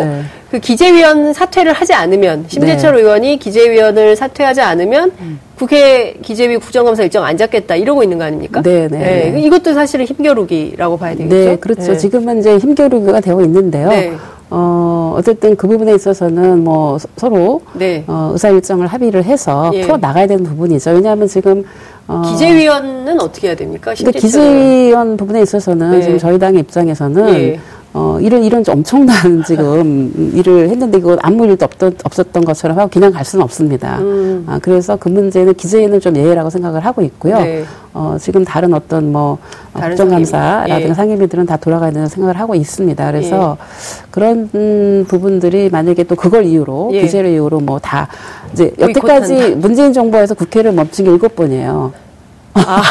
그 0.51 0.59
기재위원 0.59 1.33
사퇴를 1.33 1.73
하지 1.73 1.93
않으면 1.93 2.45
심재철 2.47 2.95
네. 2.95 3.01
의원이 3.01 3.39
기재위원을 3.39 4.15
사퇴하지 4.15 4.61
않으면 4.61 5.11
음. 5.21 5.39
국회 5.55 6.13
기재위 6.21 6.57
국정감사 6.57 7.03
일정 7.03 7.23
안 7.23 7.37
잡겠다 7.37 7.75
이러고 7.75 8.01
있는 8.01 8.17
거 8.17 8.23
아닙니까? 8.23 8.61
네, 8.61 8.87
네. 8.87 8.97
네. 8.97 9.31
네. 9.31 9.41
이것도 9.41 9.73
사실은 9.73 10.05
힘겨루기라고 10.05 10.97
봐야 10.97 11.15
되겠죠. 11.15 11.35
네, 11.35 11.55
그렇죠. 11.57 11.91
네. 11.91 11.97
지금은 11.97 12.39
이제 12.39 12.57
힘겨루기가 12.57 13.19
되고 13.19 13.41
있는데요. 13.41 13.89
네. 13.89 14.13
어, 14.51 15.13
어쨌든 15.15 15.55
그 15.55 15.67
부분에 15.67 15.93
있어서는 15.93 16.63
뭐 16.63 16.97
서로 17.17 17.61
네. 17.73 18.03
어, 18.07 18.31
의사 18.33 18.49
일정을 18.49 18.87
합의를 18.87 19.23
해서 19.23 19.69
예. 19.75 19.81
풀어 19.81 19.97
나가야 19.97 20.25
되는 20.25 20.43
부분이죠. 20.43 20.91
왜냐하면 20.91 21.27
지금 21.27 21.63
어, 22.07 22.23
기재위원은 22.25 23.21
어떻게 23.21 23.49
해야 23.49 23.55
됩니까? 23.55 23.93
근데 23.95 24.11
기재위원 24.11 25.17
부분에 25.17 25.43
있어서는 25.43 25.91
네. 25.91 26.01
지금 26.01 26.17
저희 26.17 26.39
당의 26.39 26.61
입장에서는 26.61 27.35
예. 27.35 27.59
어, 27.93 28.19
이런, 28.21 28.43
이런 28.43 28.63
엄청난 28.67 29.43
지금 29.47 30.31
일을 30.35 30.69
했는데 30.69 30.99
이거 30.99 31.17
아무 31.21 31.45
일도 31.45 31.65
없던, 31.65 31.97
없었던 32.03 32.45
것처럼 32.45 32.77
하고 32.77 32.89
그냥 32.89 33.11
갈 33.11 33.25
수는 33.25 33.43
없습니다. 33.43 33.97
음. 33.99 34.43
아, 34.47 34.59
그래서 34.61 34.95
그 34.95 35.09
문제는 35.09 35.55
기재에는 35.55 35.99
좀 35.99 36.15
예외라고 36.15 36.49
생각을 36.51 36.85
하고 36.85 37.01
있고요. 37.01 37.39
네. 37.39 37.63
어, 37.91 38.17
지금 38.19 38.45
다른 38.45 38.75
어떤 38.75 39.11
뭐, 39.11 39.39
어, 39.73 39.79
국정감사라든가 39.79 40.81
예. 40.81 40.93
상임위들은 40.93 41.47
다 41.47 41.57
돌아가야 41.57 41.89
된다는 41.89 42.07
생각을 42.07 42.39
하고 42.39 42.53
있습니다. 42.53 43.11
그래서 43.11 43.57
예. 43.59 44.05
그런 44.11 44.49
음, 44.53 45.05
부분들이 45.07 45.69
만약에 45.71 46.03
또 46.03 46.15
그걸 46.15 46.45
이유로, 46.45 46.91
예. 46.93 47.01
기재를 47.01 47.31
이유로 47.31 47.61
뭐 47.61 47.79
다 47.79 48.07
이제 48.53 48.71
여태까지 48.79 49.55
문재인 49.55 49.93
정부에서 49.93 50.35
국회를 50.35 50.71
멈춘 50.73 51.05
게 51.05 51.11
일곱 51.11 51.35
번이에요. 51.35 51.91
아, 52.67 52.81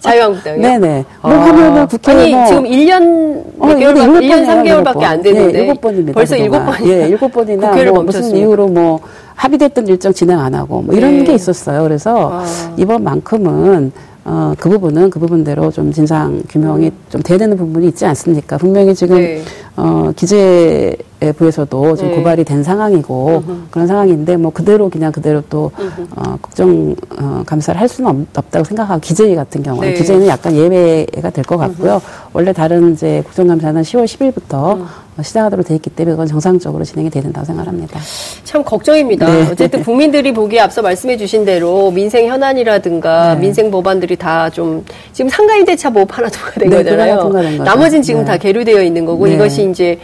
자유한국당이요? 0.00 0.62
네네. 0.62 1.04
뭐 1.22 1.32
아. 1.32 1.40
하면은 1.48 1.86
국회 1.86 2.12
아니, 2.12 2.34
뭐 2.34 2.46
지금 2.46 2.64
1년, 2.64 3.42
어, 3.58 3.66
1개월, 3.66 4.20
1년 4.20 4.46
3개월밖에 4.46 5.02
안 5.02 5.22
되는데. 5.22 5.52
네, 5.62 5.74
7번입니다. 5.74 6.14
벌써 6.14 6.36
7번. 6.36 6.86
예, 6.86 7.10
7번이나 7.16 7.60
국회를 7.70 7.92
뭐 7.92 8.02
무슨 8.02 8.36
이유로 8.36 8.68
뭐 8.68 9.00
합의됐던 9.34 9.86
일정 9.86 10.12
진행 10.12 10.40
안 10.40 10.54
하고 10.54 10.82
뭐 10.82 10.94
이런 10.94 11.18
네. 11.18 11.24
게 11.24 11.34
있었어요. 11.34 11.82
그래서 11.82 12.30
아. 12.32 12.74
이번만큼은 12.76 13.92
어, 14.30 14.52
그 14.58 14.68
부분은 14.68 15.08
그 15.08 15.18
부분대로 15.18 15.70
좀 15.70 15.90
진상 15.90 16.42
규명이 16.50 16.88
음. 16.88 16.92
좀 17.08 17.22
돼야 17.22 17.38
되는 17.38 17.56
부분이 17.56 17.88
있지 17.88 18.04
않습니까? 18.04 18.58
분명히 18.58 18.94
지금 18.94 19.16
네. 19.16 19.42
어, 19.74 20.12
기재부에서도 20.14 21.96
지금 21.96 22.10
네. 22.10 22.16
고발이 22.16 22.44
된 22.44 22.62
상황이고 22.62 23.42
음흠. 23.46 23.58
그런 23.70 23.86
상황인데 23.86 24.36
뭐 24.36 24.52
그대로 24.52 24.90
그냥 24.90 25.12
그대로 25.12 25.42
또 25.48 25.70
어, 26.14 26.36
국정 26.42 26.94
어, 27.18 27.42
감사를 27.46 27.80
할 27.80 27.88
수는 27.88 28.26
없, 28.36 28.50
다고 28.50 28.64
생각하고 28.64 29.00
기재위 29.00 29.34
같은 29.34 29.62
경우는 29.62 29.88
네. 29.88 29.94
기재위는 29.94 30.26
약간 30.26 30.54
예외가 30.54 31.30
될 31.30 31.42
것 31.44 31.56
같고요. 31.56 31.92
음흠. 31.94 32.04
원래 32.34 32.52
다른 32.52 32.92
이제 32.92 33.22
국정감사는 33.24 33.80
10월 33.80 34.04
10일부터 34.04 34.76
음. 34.76 34.86
시작하도록 35.22 35.66
돼 35.66 35.74
있기 35.76 35.90
때문에 35.90 36.12
그건 36.12 36.26
정상적으로 36.26 36.84
진행이 36.84 37.10
돼야 37.10 37.22
된다고 37.22 37.44
생각합니다. 37.46 37.98
참 38.44 38.62
걱정입니다. 38.62 39.26
네. 39.26 39.48
어쨌든 39.50 39.82
국민들이 39.82 40.32
보기에 40.32 40.60
앞서 40.60 40.82
말씀해 40.82 41.16
주신 41.16 41.44
대로 41.44 41.90
민생 41.90 42.26
현안이라든가 42.26 43.34
네. 43.34 43.40
민생 43.40 43.70
법안들이 43.70 44.16
다 44.16 44.48
좀 44.50 44.84
지금 45.12 45.28
상가인 45.28 45.64
대차 45.64 45.90
법 45.90 46.16
하나 46.16 46.28
통과된 46.28 46.70
네, 46.70 46.76
거잖아요. 46.76 47.64
나머지는 47.64 48.02
지금 48.02 48.24
다 48.24 48.32
네. 48.32 48.38
계류되어 48.38 48.82
있는 48.82 49.04
거고 49.04 49.26
네. 49.26 49.34
이것이 49.34 49.68
이제 49.70 49.98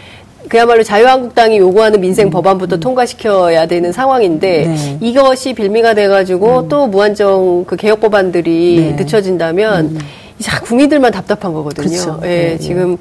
그야말로 0.49 0.83
자유한국당이 0.83 1.59
요구하는 1.59 2.01
민생 2.01 2.29
음. 2.29 2.31
법안부터 2.31 2.77
음. 2.77 2.81
통과시켜야 2.81 3.67
되는 3.67 3.93
상황인데 3.93 4.67
네. 4.67 4.99
이것이 5.01 5.55
빌미가 5.55 5.95
돼가지고 5.95 6.61
음. 6.61 6.69
또 6.69 6.87
무한정 6.87 7.65
그 7.67 7.77
개혁 7.77 8.01
법안들이 8.01 8.77
네. 8.97 9.03
늦춰진다면 9.03 9.85
음. 9.87 9.99
이제 10.39 10.51
국민들만 10.63 11.13
답답한 11.13 11.53
거거든요. 11.55 11.89
그렇죠. 11.89 12.21
예, 12.25 12.29
네, 12.29 12.59
지금 12.59 12.99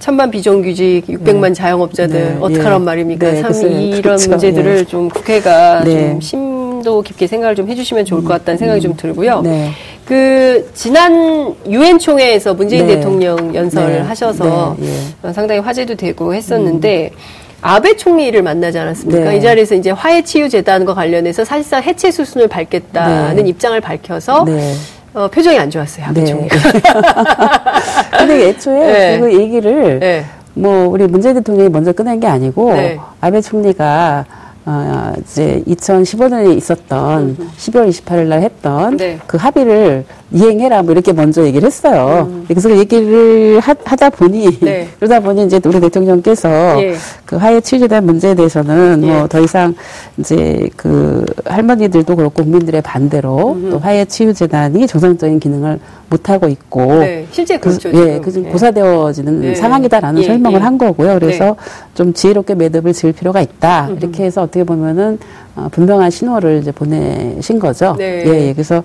천만 0.00 0.30
비정규직, 0.30 1.04
600만 1.06 1.48
네. 1.48 1.52
자영업자들 1.52 2.18
네. 2.18 2.36
어떡하란 2.40 2.80
예. 2.80 2.84
말입니까? 2.84 3.30
네, 3.30 3.42
참 3.42 3.52
이런 3.70 4.00
그렇죠. 4.02 4.30
문제들을 4.30 4.76
네. 4.76 4.84
좀 4.84 5.10
국회가 5.10 5.84
네. 5.84 6.10
좀 6.12 6.20
심도 6.22 7.02
깊게 7.02 7.26
생각을 7.26 7.54
좀 7.54 7.68
해주시면 7.68 8.06
좋을 8.06 8.22
것 8.22 8.28
같다는 8.28 8.56
생각이 8.56 8.80
좀 8.80 8.96
들고요. 8.96 9.42
네. 9.42 9.70
그 10.06 10.70
지난 10.72 11.54
유엔 11.68 11.98
총회에서 11.98 12.54
문재인 12.54 12.86
네. 12.86 12.96
대통령 12.96 13.54
연설을 13.54 14.08
하셔서 14.08 14.74
예. 14.80 15.32
상당히 15.32 15.60
화제도 15.60 15.94
되고 15.94 16.34
했었는데. 16.34 17.10
음. 17.12 17.40
아베 17.62 17.94
총리를 17.94 18.40
만나지 18.42 18.78
않았습니까? 18.78 19.32
네. 19.32 19.36
이 19.36 19.40
자리에서 19.42 19.74
이제 19.74 19.90
화해 19.90 20.22
치유 20.22 20.48
재단과 20.48 20.94
관련해서 20.94 21.44
사실상 21.44 21.82
해체 21.82 22.10
수순을 22.10 22.48
밟겠다는 22.48 23.36
네. 23.36 23.48
입장을 23.50 23.78
밝혀서 23.82 24.44
네. 24.46 24.74
어, 25.12 25.28
표정이 25.28 25.58
안 25.58 25.68
좋았어요, 25.68 26.06
아베 26.06 26.20
네. 26.20 26.26
총리가. 26.26 26.56
근데 28.30 28.48
애초에 28.48 28.92
네. 28.92 29.20
그 29.20 29.40
얘기를 29.40 29.98
네. 29.98 30.24
뭐 30.54 30.88
우리 30.88 31.06
문재인 31.06 31.34
대통령이 31.34 31.68
먼저 31.68 31.92
꺼낸 31.92 32.20
게 32.20 32.26
아니고 32.26 32.72
네. 32.72 32.98
아베 33.20 33.40
총리가 33.40 34.24
어, 34.66 35.12
이제 35.20 35.62
2015년에 35.66 36.56
있었던 36.56 37.22
음. 37.38 37.50
12월 37.56 37.88
28일 37.88 38.26
날 38.26 38.42
했던 38.42 38.96
네. 38.96 39.18
그 39.26 39.36
합의를 39.36 40.04
이행해라 40.32 40.82
뭐 40.82 40.92
이렇게 40.92 41.12
먼저 41.12 41.44
얘기를 41.44 41.66
했어요. 41.66 42.28
음. 42.30 42.44
그래서 42.46 42.68
그 42.68 42.78
얘기를 42.78 43.58
하, 43.60 43.74
다 43.74 44.10
보니 44.10 44.60
네. 44.60 44.88
그러다 44.98 45.20
보니 45.20 45.44
이제 45.46 45.60
우리 45.64 45.80
대통령께서 45.80 46.48
예. 46.82 46.94
그 47.24 47.36
화해 47.36 47.60
취재된 47.60 48.04
문제에 48.04 48.34
대해서는 48.34 49.02
예. 49.02 49.18
뭐더 49.18 49.40
이상 49.40 49.74
이제 50.18 50.68
그 50.76 51.24
할머니들도 51.44 52.14
그렇고 52.14 52.42
국민들의 52.42 52.80
반대로 52.82 53.52
음또 53.52 53.78
화해 53.78 54.04
치유 54.04 54.32
재단이 54.32 54.86
정상적인 54.86 55.40
기능을 55.40 55.80
못 56.08 56.28
하고 56.28 56.48
있고 56.48 56.84
네. 57.00 57.26
실제 57.30 57.58
그렇죠. 57.58 57.90
그, 57.90 57.98
예, 57.98 58.20
그 58.20 58.32
예. 58.36 58.50
고사되어지는 58.50 59.44
예. 59.44 59.54
상황이다라는 59.54 60.22
예. 60.22 60.26
설명을 60.26 60.60
예. 60.60 60.64
한 60.64 60.78
거고요. 60.78 61.18
그래서 61.18 61.44
네. 61.44 61.54
좀 61.94 62.12
지혜롭게 62.12 62.54
매듭을 62.54 62.92
지을 62.92 63.12
필요가 63.12 63.40
있다. 63.40 63.88
음흠. 63.88 63.96
이렇게 63.98 64.24
해서 64.24 64.42
어떻게 64.42 64.64
보면은 64.64 65.18
어, 65.56 65.68
분명한 65.70 66.10
신호를 66.10 66.58
이제 66.60 66.72
보내신 66.72 67.58
거죠. 67.58 67.94
네. 67.98 68.24
예, 68.26 68.48
예, 68.48 68.52
그래서 68.52 68.82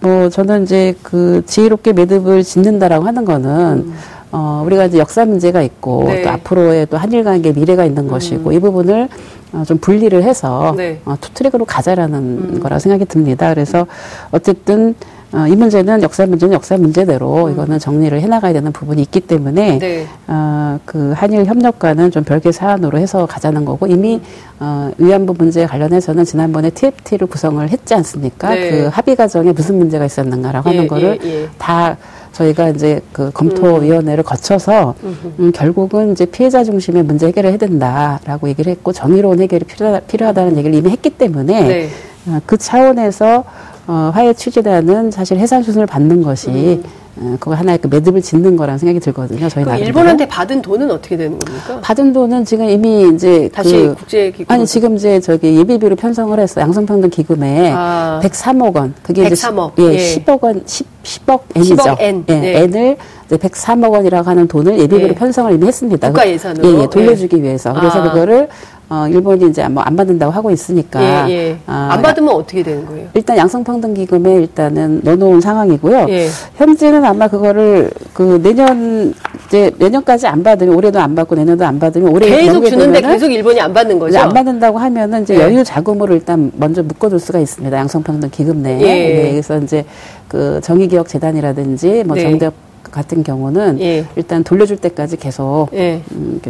뭐 0.00 0.28
저는 0.28 0.64
이제 0.64 0.94
그 1.02 1.42
지혜롭게 1.46 1.92
매듭을 1.92 2.42
짓는다라고 2.42 3.06
하는 3.06 3.24
거는 3.24 3.50
음. 3.86 3.94
어, 4.32 4.62
우리가 4.64 4.86
이제 4.86 4.98
역사 4.98 5.24
문제가 5.24 5.62
있고 5.62 6.04
네. 6.04 6.22
또 6.22 6.30
앞으로의 6.30 6.86
또 6.86 6.96
한일 6.96 7.24
관계 7.24 7.52
미래가 7.52 7.84
있는 7.84 8.04
음. 8.04 8.08
것이고 8.08 8.52
이 8.52 8.58
부분을 8.58 9.08
어, 9.52 9.64
좀 9.66 9.78
분리를 9.78 10.22
해서 10.22 10.74
네. 10.76 11.00
어, 11.04 11.16
two 11.20 11.32
track으로 11.34 11.64
가자라는 11.64 12.18
음. 12.18 12.60
거라 12.60 12.78
생각이 12.78 13.04
듭니다. 13.06 13.52
그래서 13.52 13.86
어쨌든 14.30 14.94
어, 15.32 15.46
이 15.46 15.54
문제는 15.54 16.02
역사 16.02 16.26
문제는 16.26 16.54
역사 16.54 16.76
문제대로 16.76 17.46
음. 17.46 17.52
이거는 17.52 17.78
정리를 17.78 18.20
해나가야 18.20 18.52
되는 18.52 18.72
부분이 18.72 19.00
있기 19.02 19.20
때문에 19.20 19.78
네. 19.78 20.06
어, 20.26 20.78
그 20.84 21.12
한일 21.14 21.46
협력과는 21.46 22.10
좀 22.10 22.24
별개 22.24 22.50
사안으로 22.50 22.98
해서 22.98 23.26
가자는 23.26 23.64
거고 23.64 23.86
이미 23.86 24.16
음. 24.16 24.20
어, 24.58 24.90
위안부 24.98 25.34
문제에 25.38 25.66
관련해서는 25.66 26.24
지난번에 26.24 26.70
TFT를 26.70 27.28
구성을 27.28 27.66
했지 27.68 27.94
않습니까? 27.94 28.54
네. 28.54 28.70
그 28.70 28.88
합의 28.92 29.14
과정에 29.14 29.52
무슨 29.52 29.78
문제가 29.78 30.04
있었는가라고 30.04 30.70
예, 30.70 30.74
하는 30.74 30.88
거를 30.88 31.18
예, 31.22 31.42
예. 31.42 31.48
다 31.58 31.96
저희가 32.32 32.70
이제 32.70 33.00
그 33.12 33.30
검토위원회를 33.32 34.22
음. 34.22 34.26
거쳐서 34.26 34.94
음, 35.02 35.52
결국은 35.54 36.12
이제 36.12 36.24
피해자 36.24 36.64
중심의 36.64 37.04
문제 37.04 37.26
해결을 37.26 37.50
해야 37.50 37.58
된다라고 37.58 38.48
얘기를 38.48 38.70
했고 38.70 38.92
정의로운 38.92 39.40
해결이 39.40 39.64
필요하다, 39.64 40.06
필요하다는 40.06 40.56
얘기를 40.56 40.76
이미 40.76 40.90
했기 40.90 41.10
때문에 41.10 41.62
네. 41.62 41.88
어, 42.26 42.40
그 42.46 42.56
차원에서 42.56 43.44
어, 43.86 44.10
화해 44.14 44.32
취재단은 44.32 45.10
사실 45.10 45.38
해산 45.38 45.62
수순을 45.62 45.86
받는 45.86 46.22
것이 46.22 46.48
음. 46.48 46.82
어, 47.16 47.36
그거 47.38 47.54
하나의 47.54 47.78
그 47.78 47.88
매듭을 47.88 48.22
짓는 48.22 48.56
거라는 48.56 48.78
생각이 48.78 49.00
들거든요. 49.00 49.48
저희 49.48 49.64
나 49.64 49.76
일본한테 49.76 50.26
받은 50.26 50.62
돈은 50.62 50.90
어떻게 50.90 51.16
되는 51.16 51.38
겁니까? 51.38 51.80
받은 51.82 52.12
돈은 52.12 52.44
지금 52.44 52.68
이미 52.68 53.10
이제 53.14 53.50
다시 53.52 53.72
그, 53.72 53.94
국제기구 53.96 54.52
아니 54.52 54.64
지금 54.66 54.96
이제 54.96 55.20
저기 55.20 55.56
예비비로 55.58 55.96
편성을 55.96 56.38
해서 56.38 56.60
양성평등 56.60 57.10
기금에 57.10 57.72
아. 57.74 58.20
103억 58.22 58.76
원 58.76 58.94
그게 59.02 59.28
103억. 59.28 59.72
이제 59.72 59.82
10, 59.82 59.82
예, 59.82 59.94
예. 59.94 60.24
10억 60.24 60.42
원 60.42 60.62
10, 60.64 60.86
10억 61.02 61.40
엔이죠. 61.56 61.74
10억 61.76 62.00
엔. 62.00 62.24
예, 62.28 62.34
네. 62.40 62.62
엔을 62.62 62.96
103억 63.36 63.92
원이라고 63.92 64.28
하는 64.28 64.48
돈을 64.48 64.78
예비비로 64.78 65.08
네. 65.08 65.14
편성을 65.14 65.52
이미 65.52 65.66
했습니다. 65.66 66.08
국가 66.08 66.28
예산으로. 66.28 66.68
예, 66.68 66.82
예 66.82 66.86
돌려주기 66.86 67.36
네. 67.36 67.42
위해서. 67.42 67.72
그래서 67.72 68.00
아. 68.00 68.10
그거를 68.10 68.48
어, 68.90 69.06
일본이 69.08 69.48
이제 69.48 69.66
뭐 69.68 69.84
안 69.84 69.96
받는다고 69.96 70.32
하고 70.32 70.50
있으니까. 70.50 71.28
예, 71.28 71.32
예. 71.32 71.58
아, 71.66 71.90
안 71.92 72.02
받으면 72.02 72.34
어떻게 72.34 72.62
되는 72.62 72.84
거예요? 72.86 73.08
일단 73.14 73.36
양성평등기금에 73.36 74.34
일단은 74.34 75.00
넣어놓은 75.04 75.40
상황이고요. 75.40 76.06
예. 76.08 76.28
현재는 76.56 77.04
아마 77.04 77.28
그거를 77.28 77.90
그 78.12 78.40
내년 78.42 79.14
이제 79.46 79.70
내년까지 79.78 80.26
안 80.26 80.42
받으면 80.42 80.74
올해도 80.74 80.98
안 81.00 81.14
받고 81.14 81.36
내년도 81.36 81.64
안 81.64 81.78
받으면 81.78 82.12
올해 82.12 82.28
계속 82.28 82.64
주는데 82.64 83.00
계속 83.00 83.30
일본이 83.30 83.60
안 83.60 83.72
받는 83.72 83.98
거죠? 83.98 84.18
안 84.18 84.28
받는다고 84.30 84.78
하면은 84.78 85.22
이제 85.22 85.34
예. 85.36 85.40
여유 85.40 85.64
자금으로 85.64 86.14
일단 86.14 86.50
먼저 86.56 86.82
묶어둘 86.82 87.20
수가 87.20 87.38
있습니다. 87.38 87.76
양성평등기금 87.76 88.62
내에. 88.62 88.80
예. 88.80 88.86
네, 88.86 89.30
그래서 89.30 89.58
이제 89.58 89.84
그 90.28 90.60
정의기억재단이라든지 90.62 92.04
뭐 92.04 92.16
네. 92.16 92.22
정대협 92.22 92.69
같은 92.82 93.22
경우는 93.22 93.80
예. 93.80 94.04
일단 94.16 94.42
돌려줄 94.44 94.76
때까지 94.78 95.16
계속 95.16 95.68
예. 95.72 96.02
음, 96.12 96.40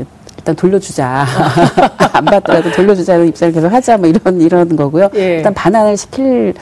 일단 0.40 0.56
돌려주자. 0.56 1.26
안 2.12 2.24
받더라도 2.24 2.72
돌려주자는 2.72 3.28
입장을 3.28 3.52
계속 3.52 3.70
하자. 3.70 3.98
뭐 3.98 4.08
이런, 4.08 4.40
이런 4.40 4.76
거고요. 4.76 5.10
예. 5.14 5.36
일단 5.36 5.52
반환을 5.52 5.96
시킬 5.96 6.54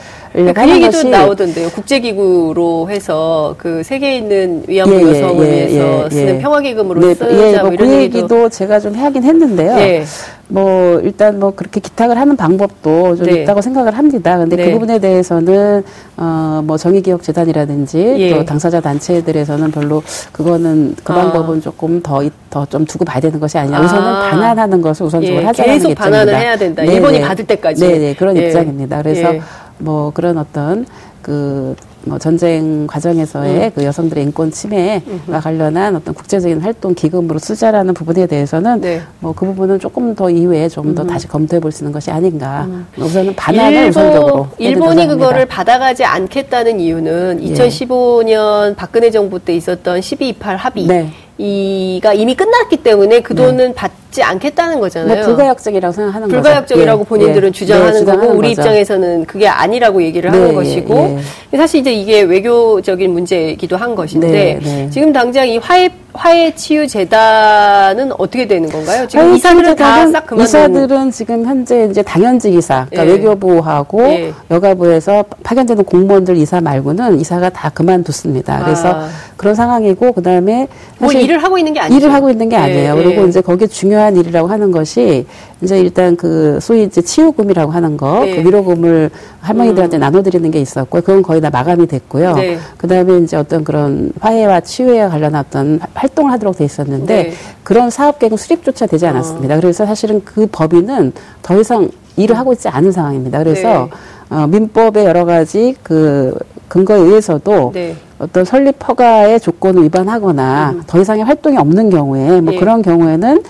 그 0.44 0.70
얘기도 0.70 0.90
것이 0.90 1.08
나오던데요. 1.08 1.70
국제기구로 1.70 2.88
해서 2.90 3.54
그 3.58 3.82
세계에 3.82 4.16
있는 4.16 4.62
위안부 4.66 4.94
예, 4.94 5.00
예 5.00 5.08
여성을 5.10 5.46
예, 5.46 5.50
위해서 5.50 6.04
예, 6.04 6.10
쓰는 6.10 6.34
예. 6.36 6.38
평화기금으로 6.38 7.00
네, 7.00 7.14
쓰자 7.14 7.30
예, 7.30 7.52
뭐, 7.52 7.62
뭐 7.62 7.72
이런 7.72 7.88
그 7.88 7.94
얘기도 7.94 8.48
제가 8.48 8.80
좀 8.80 8.94
하긴 8.94 9.22
했는데요. 9.24 9.74
네. 9.76 10.04
뭐 10.50 10.98
일단 11.00 11.38
뭐 11.38 11.52
그렇게 11.54 11.78
기탁을 11.78 12.16
하는 12.16 12.34
방법도 12.34 13.16
좀 13.16 13.26
네. 13.26 13.42
있다고 13.42 13.60
생각을 13.60 13.98
합니다. 13.98 14.38
근데 14.38 14.56
그 14.56 14.62
네. 14.62 14.66
그 14.68 14.72
부분에 14.72 14.98
대해서는 14.98 15.82
어뭐 16.16 16.78
정의기억재단이라든지 16.78 17.98
예. 18.18 18.34
또 18.34 18.44
당사자 18.44 18.80
단체들에서는 18.80 19.70
별로 19.70 20.02
그거는 20.32 20.94
그 21.04 21.12
아. 21.12 21.16
방법은 21.16 21.60
조금 21.60 22.00
더 22.02 22.22
더 22.50 22.66
좀 22.66 22.84
두고 22.84 23.04
봐야 23.04 23.20
되는 23.20 23.38
것이 23.38 23.58
아니냐. 23.58 23.80
우선은 23.80 24.02
아. 24.02 24.30
반환하는 24.30 24.80
것을 24.82 25.06
우선적으로 25.06 25.42
예. 25.42 25.46
하자는 25.46 25.72
계속 25.74 25.94
반환을 25.94 26.34
해야 26.34 26.56
된다. 26.56 26.82
네네. 26.82 26.94
일본이 26.94 27.20
받을 27.20 27.46
때까지. 27.46 27.86
네네 27.86 28.14
그런 28.14 28.36
예. 28.36 28.46
입장입니다. 28.46 29.02
그래서 29.02 29.34
예. 29.34 29.40
뭐 29.78 30.10
그런 30.12 30.38
어떤 30.38 30.86
그 31.22 31.74
뭐 32.08 32.18
전쟁 32.18 32.86
과정에서의 32.86 33.66
음. 33.66 33.70
그 33.74 33.84
여성들의 33.84 34.24
인권 34.24 34.50
침해와 34.50 35.00
음흠. 35.06 35.40
관련한 35.42 35.96
어떤 35.96 36.14
국제적인 36.14 36.60
활동 36.60 36.94
기금으로 36.94 37.38
쓰자라는 37.38 37.94
부분에 37.94 38.26
대해서는 38.26 38.80
네. 38.80 39.02
뭐그 39.20 39.46
부분은 39.46 39.78
조금 39.78 40.14
더 40.14 40.30
이후에 40.30 40.68
좀더 40.68 41.02
음. 41.02 41.06
다시 41.06 41.28
검토해 41.28 41.60
볼 41.60 41.68
수 41.68 41.84
있는 41.84 41.92
것이 41.92 42.10
아닌가. 42.10 42.64
음. 42.64 42.86
우선은 42.96 43.36
반환을 43.36 43.72
일본, 43.72 43.88
우선적으로 43.90 44.48
일본이 44.58 45.06
그거를 45.06 45.44
받아가지 45.44 46.02
않겠다는 46.04 46.80
이유는 46.80 47.40
2015년 47.42 48.70
예. 48.70 48.74
박근혜 48.74 49.10
정부 49.10 49.38
때 49.38 49.54
있었던 49.54 50.00
12.28 50.00 50.56
합의. 50.56 50.86
네. 50.86 51.12
이가 51.38 52.14
이미 52.14 52.34
끝났기 52.34 52.78
때문에 52.78 53.20
그 53.20 53.32
네. 53.32 53.42
돈은 53.42 53.68
네. 53.68 53.74
받지 53.74 54.22
않겠다는 54.24 54.80
거잖아요. 54.80 55.18
뭐 55.18 55.26
불가역적이라고 55.26 55.92
생각하는 55.92 56.28
불가역적이라고 56.28 57.04
거죠. 57.04 57.08
본인들은 57.08 57.48
예. 57.48 57.52
주장하는 57.52 58.04
네, 58.04 58.12
거고 58.12 58.26
우리 58.32 58.48
거죠. 58.48 58.62
입장에서는 58.62 59.24
그게 59.24 59.46
아니라고 59.46 60.02
얘기를 60.02 60.32
하는 60.32 60.48
네, 60.48 60.54
것이고 60.54 61.18
예. 61.52 61.56
사실 61.56 61.80
이제 61.80 61.92
이게 61.92 62.22
외교적인 62.22 63.12
문제이기도 63.12 63.76
한 63.76 63.94
것인데 63.94 64.58
네, 64.60 64.90
지금 64.90 65.12
당장 65.12 65.48
이 65.48 65.58
화해 65.58 65.90
화해 66.18 66.52
치유 66.52 66.86
재단은 66.86 68.10
어떻게 68.18 68.48
되는 68.48 68.68
건가요? 68.68 69.06
지금 69.06 69.34
이사들은 69.34 69.76
다싹 69.76 70.26
그만 70.26 70.44
이사들은 70.44 71.10
지금 71.12 71.46
현재 71.46 71.86
이제 71.88 72.02
당연직 72.02 72.54
이사, 72.54 72.86
그러니까 72.90 73.06
예. 73.06 73.16
외교부하고 73.16 74.02
예. 74.02 74.32
여가부에서 74.50 75.24
파견되는 75.44 75.84
공무원들 75.84 76.36
이사 76.36 76.60
말고는 76.60 77.20
이사가 77.20 77.50
다 77.50 77.70
그만뒀습니다. 77.70 78.64
그래서 78.64 78.88
아. 78.88 79.08
그런 79.36 79.54
상황이고 79.54 80.12
그다음에 80.12 80.66
뭐 80.98 81.12
일을 81.12 81.42
하고 81.42 81.56
있는 81.56 81.72
게 81.72 81.80
아니죠. 81.80 81.96
일을 81.96 82.12
하고 82.12 82.30
있는 82.30 82.48
게 82.48 82.56
예. 82.56 82.60
아니에요. 82.60 82.96
그리고 82.96 83.22
예. 83.22 83.28
이제 83.28 83.40
거기에 83.40 83.68
중요한 83.68 84.16
일이라고 84.16 84.48
하는 84.48 84.72
것이 84.72 85.24
이제 85.60 85.78
일단 85.80 86.16
그 86.16 86.58
소위 86.60 86.84
이제 86.84 87.00
치유금이라고 87.00 87.72
하는 87.72 87.96
거, 87.96 88.20
네. 88.24 88.36
그 88.36 88.48
위로금을 88.48 89.10
할머니들한테 89.40 89.98
음. 89.98 90.00
나눠드리는 90.00 90.50
게 90.50 90.60
있었고, 90.60 91.00
그건 91.00 91.22
거의 91.22 91.40
다 91.40 91.50
마감이 91.50 91.86
됐고요. 91.86 92.34
네. 92.34 92.58
그 92.76 92.86
다음에 92.86 93.18
이제 93.18 93.36
어떤 93.36 93.64
그런 93.64 94.12
화해와 94.20 94.60
치유에 94.60 95.08
관련한 95.08 95.44
어떤 95.46 95.80
활 95.94 96.07
동을 96.14 96.32
하도록 96.32 96.56
돼 96.56 96.64
있었는데, 96.64 97.22
네. 97.22 97.32
그런 97.62 97.90
사업 97.90 98.18
계획 98.18 98.38
수립조차 98.38 98.86
되지 98.86 99.06
어. 99.06 99.10
않았습니다. 99.10 99.56
어. 99.56 99.60
그래서 99.60 99.86
사실은 99.86 100.22
그 100.24 100.46
법인은 100.50 101.12
더 101.42 101.60
이상 101.60 101.88
일을 102.16 102.36
하고 102.36 102.52
있지 102.52 102.68
않은 102.68 102.92
상황입니다. 102.92 103.38
그래서 103.38 103.88
네. 104.30 104.36
어, 104.36 104.46
민법의 104.46 105.04
여러 105.04 105.24
가지 105.24 105.74
그 105.82 106.36
근거에 106.68 106.98
의해서도 106.98 107.72
네. 107.74 107.96
어떤 108.18 108.44
설립 108.44 108.76
허가의 108.86 109.40
조건을 109.40 109.84
위반하거나 109.84 110.72
음. 110.74 110.82
더 110.86 111.00
이상의 111.00 111.24
활동이 111.24 111.56
없는 111.56 111.90
경우에 111.90 112.40
뭐 112.40 112.52
예. 112.52 112.58
그런 112.58 112.82
경우에는 112.82 113.42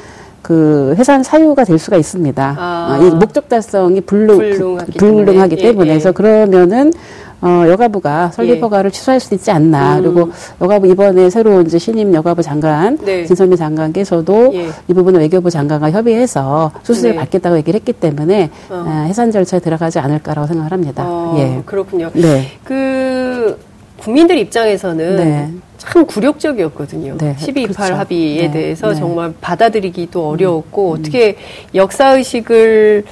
그 0.43 0.95
해산 0.97 1.23
사유가 1.23 1.65
될 1.65 1.79
수가 1.79 1.97
있습니다. 1.97 2.57
아. 2.59 2.99
어, 3.01 3.05
이 3.05 3.11
목적 3.11 3.49
달성이 3.49 4.01
불능, 4.01 4.39
불능하기, 4.39 4.93
불능하기 4.93 5.57
때문에, 5.57 5.73
때문에. 5.73 5.87
예, 5.87 5.91
예. 5.91 5.95
그래서 5.95 6.13
그러면은 6.13 6.93
어, 7.41 7.65
여가부가 7.69 8.31
설립 8.33 8.63
허가를 8.63 8.91
예. 8.91 8.93
취소할 8.93 9.21
수도 9.21 9.37
있지 9.37 9.51
않나. 9.51 9.99
음. 9.99 10.03
그리고 10.03 10.31
여가부 10.61 10.87
이번에 10.89 11.31
새로 11.31 11.61
이제 11.63 11.79
신임 11.79 12.13
여가부 12.13 12.43
장관 12.43 12.99
네. 12.99 13.25
진선미 13.25 13.57
장관께서도 13.57 14.51
예. 14.55 14.69
이 14.89 14.95
부분을 14.95 15.21
외교부 15.21 15.51
장관과 15.51 15.91
협의해서 15.91 16.73
수수를 16.83 17.13
네. 17.13 17.17
받겠다고 17.19 17.57
얘기를 17.59 17.79
했기 17.79 17.93
때문에 17.93 18.51
어. 18.71 18.85
어, 18.87 19.05
해산 19.07 19.31
절차에 19.31 19.61
들어가지 19.61 19.99
않을까라고 19.99 20.49
생각을 20.49 20.73
합니다. 20.73 21.05
어, 21.07 21.37
예. 21.39 21.63
그렇군요. 21.65 22.11
네. 22.15 22.53
그 22.65 23.59
국민들 23.99 24.39
입장에서는 24.39 25.17
네. 25.17 25.53
참 25.77 26.07
굴욕적이었거든요. 26.07 27.19
네, 27.19 27.37
12.28 27.39 27.75
그렇죠. 27.75 27.95
합의에 27.95 28.43
네, 28.43 28.51
대해서 28.51 28.89
네. 28.89 28.95
정말 28.97 29.33
받아들이기도 29.41 30.21
음, 30.29 30.35
어려웠고 30.35 30.93
음. 30.93 30.99
어떻게 30.99 31.37
역사 31.75 32.17
의식을 32.17 33.05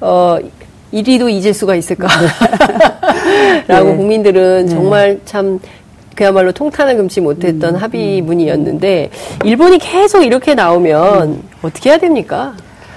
어 0.00 0.38
이리도 0.90 1.28
잊을 1.28 1.52
수가 1.52 1.74
있을까 1.74 2.08
라고 3.66 3.90
네. 3.90 3.96
국민들은 3.96 4.66
네. 4.66 4.68
정말 4.70 5.20
참 5.24 5.60
그야말로 6.14 6.50
통탄을 6.52 6.96
금치 6.96 7.20
못했던 7.20 7.76
음, 7.76 7.80
합의문이었는데 7.80 9.10
일본이 9.44 9.78
계속 9.78 10.24
이렇게 10.24 10.54
나오면 10.54 11.22
음. 11.22 11.42
어떻게 11.62 11.90
해야 11.90 11.98
됩니까? 11.98 12.54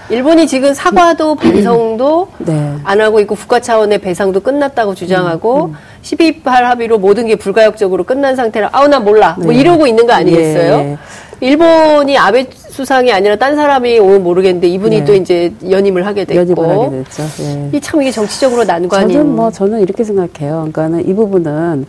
일본이 0.09 0.45
지금 0.45 0.73
사과도 0.73 1.35
반성도 1.35 2.27
네. 2.39 2.75
안 2.83 2.99
하고 2.99 3.19
있고 3.21 3.35
국가 3.35 3.59
차원의 3.59 3.99
배상도 3.99 4.41
끝났다고 4.41 4.93
주장하고 4.95 5.65
음, 5.65 5.69
음. 5.69 5.75
12.8 6.01 6.45
합의로 6.45 6.97
모든 6.97 7.27
게 7.27 7.35
불가역적으로 7.35 8.03
끝난 8.03 8.35
상태라 8.35 8.69
아우 8.73 8.87
나 8.87 8.99
몰라 8.99 9.35
뭐 9.37 9.45
네. 9.45 9.51
뭐 9.51 9.53
이러고 9.53 9.87
있는 9.87 10.07
거 10.07 10.13
아니겠어요? 10.13 10.73
예. 10.73 10.97
일본이 11.41 12.17
아베 12.17 12.47
수상이 12.71 13.11
아니라 13.11 13.35
딴 13.35 13.55
사람이 13.55 13.99
오면 13.99 14.23
모르겠는데 14.23 14.67
이분이 14.67 14.99
네. 14.99 15.05
또 15.05 15.13
이제 15.13 15.53
연임을 15.69 16.05
하게 16.05 16.23
됐고 16.23 16.39
연임을 16.39 16.69
하게 16.69 17.03
됐죠. 17.03 17.23
예. 17.43 17.77
이참 17.77 18.01
이게 18.01 18.11
정치적으로 18.11 18.63
난관인 18.63 19.09
저는 19.09 19.35
뭐 19.35 19.51
저는 19.51 19.81
이렇게 19.81 20.05
생각해요. 20.05 20.69
그러니까는 20.71 21.07
이 21.07 21.13
부분은 21.13 21.85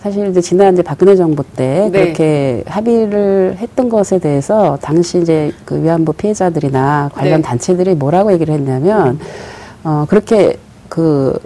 사실 0.00 0.28
이제 0.28 0.40
지난 0.40 0.74
이제 0.74 0.82
박근혜 0.82 1.14
정부 1.14 1.44
때 1.44 1.88
네. 1.90 2.02
그렇게 2.02 2.64
합의를 2.66 3.56
했던 3.58 3.88
것에 3.88 4.18
대해서 4.18 4.76
당시 4.82 5.18
이제 5.18 5.52
그 5.64 5.80
위안부 5.82 6.14
피해자들이나 6.14 7.10
관련 7.14 7.40
네. 7.40 7.42
단체들이 7.42 7.94
뭐라고 7.94 8.32
얘기를 8.32 8.52
했냐면 8.52 9.20
어 9.84 10.04
그렇게 10.08 10.56
그 10.88 11.38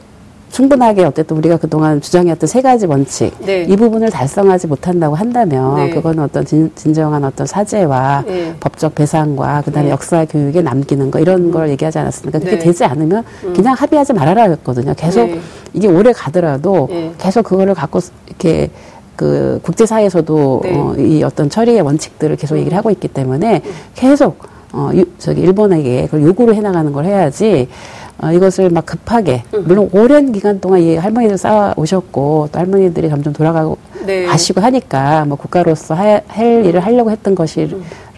충분하게 0.50 1.04
어쨌든 1.04 1.36
우리가 1.36 1.56
그동안 1.56 2.00
주장해왔던 2.00 2.46
세 2.46 2.62
가지 2.62 2.86
원칙 2.86 3.32
네. 3.40 3.64
이 3.64 3.76
부분을 3.76 4.10
달성하지 4.10 4.66
못한다고 4.66 5.14
한다면 5.14 5.76
네. 5.76 5.90
그거는 5.90 6.24
어떤 6.24 6.44
진, 6.44 6.70
정한 6.94 7.24
어떤 7.24 7.46
사죄와 7.46 8.24
네. 8.26 8.54
법적 8.60 8.94
배상과 8.94 9.62
그다음에 9.62 9.88
네. 9.88 9.92
역사 9.92 10.24
교육에 10.24 10.62
남기는 10.62 11.10
거 11.10 11.18
이런 11.20 11.46
음. 11.46 11.50
걸 11.50 11.68
얘기하지 11.70 11.98
않았습니까? 11.98 12.38
그게 12.38 12.52
네. 12.52 12.58
되지 12.58 12.84
않으면 12.84 13.24
음. 13.44 13.52
그냥 13.54 13.74
합의하지 13.74 14.12
말아라 14.14 14.44
했거든요. 14.50 14.94
계속 14.96 15.26
네. 15.26 15.40
이게 15.74 15.86
오래 15.86 16.12
가더라도 16.12 16.88
계속 17.18 17.44
그거를 17.44 17.74
갖고 17.74 18.00
이렇게 18.26 18.70
그 19.18 19.58
국제사회에서도 19.64 20.62
어, 20.64 20.94
이 20.96 21.22
어떤 21.24 21.50
처리의 21.50 21.80
원칙들을 21.80 22.36
계속 22.36 22.56
얘기를 22.56 22.78
하고 22.78 22.90
있기 22.90 23.08
때문에 23.08 23.62
계속 23.94 24.38
어, 24.72 24.90
유, 24.94 25.04
저기 25.18 25.40
일본에게 25.40 26.04
그걸 26.04 26.22
요구를 26.22 26.54
해나가는 26.54 26.92
걸 26.92 27.04
해야지 27.04 27.68
어, 28.20 28.32
이것을 28.32 28.70
막 28.70 28.84
급하게 28.84 29.44
음. 29.54 29.64
물론 29.66 29.88
오랜 29.92 30.32
기간 30.32 30.60
동안 30.60 30.80
이 30.80 30.96
할머니들 30.96 31.38
쌓아 31.38 31.72
오셨고 31.76 32.48
또 32.50 32.58
할머니들이 32.58 33.08
점점 33.08 33.32
돌아가고 33.32 33.78
네. 34.06 34.26
가시고 34.26 34.60
하니까 34.60 35.24
뭐 35.24 35.36
국가로서 35.36 35.94
하, 35.94 36.20
할 36.26 36.64
일을 36.64 36.80
하려고 36.80 37.10
했던 37.10 37.34
것이 37.34 37.68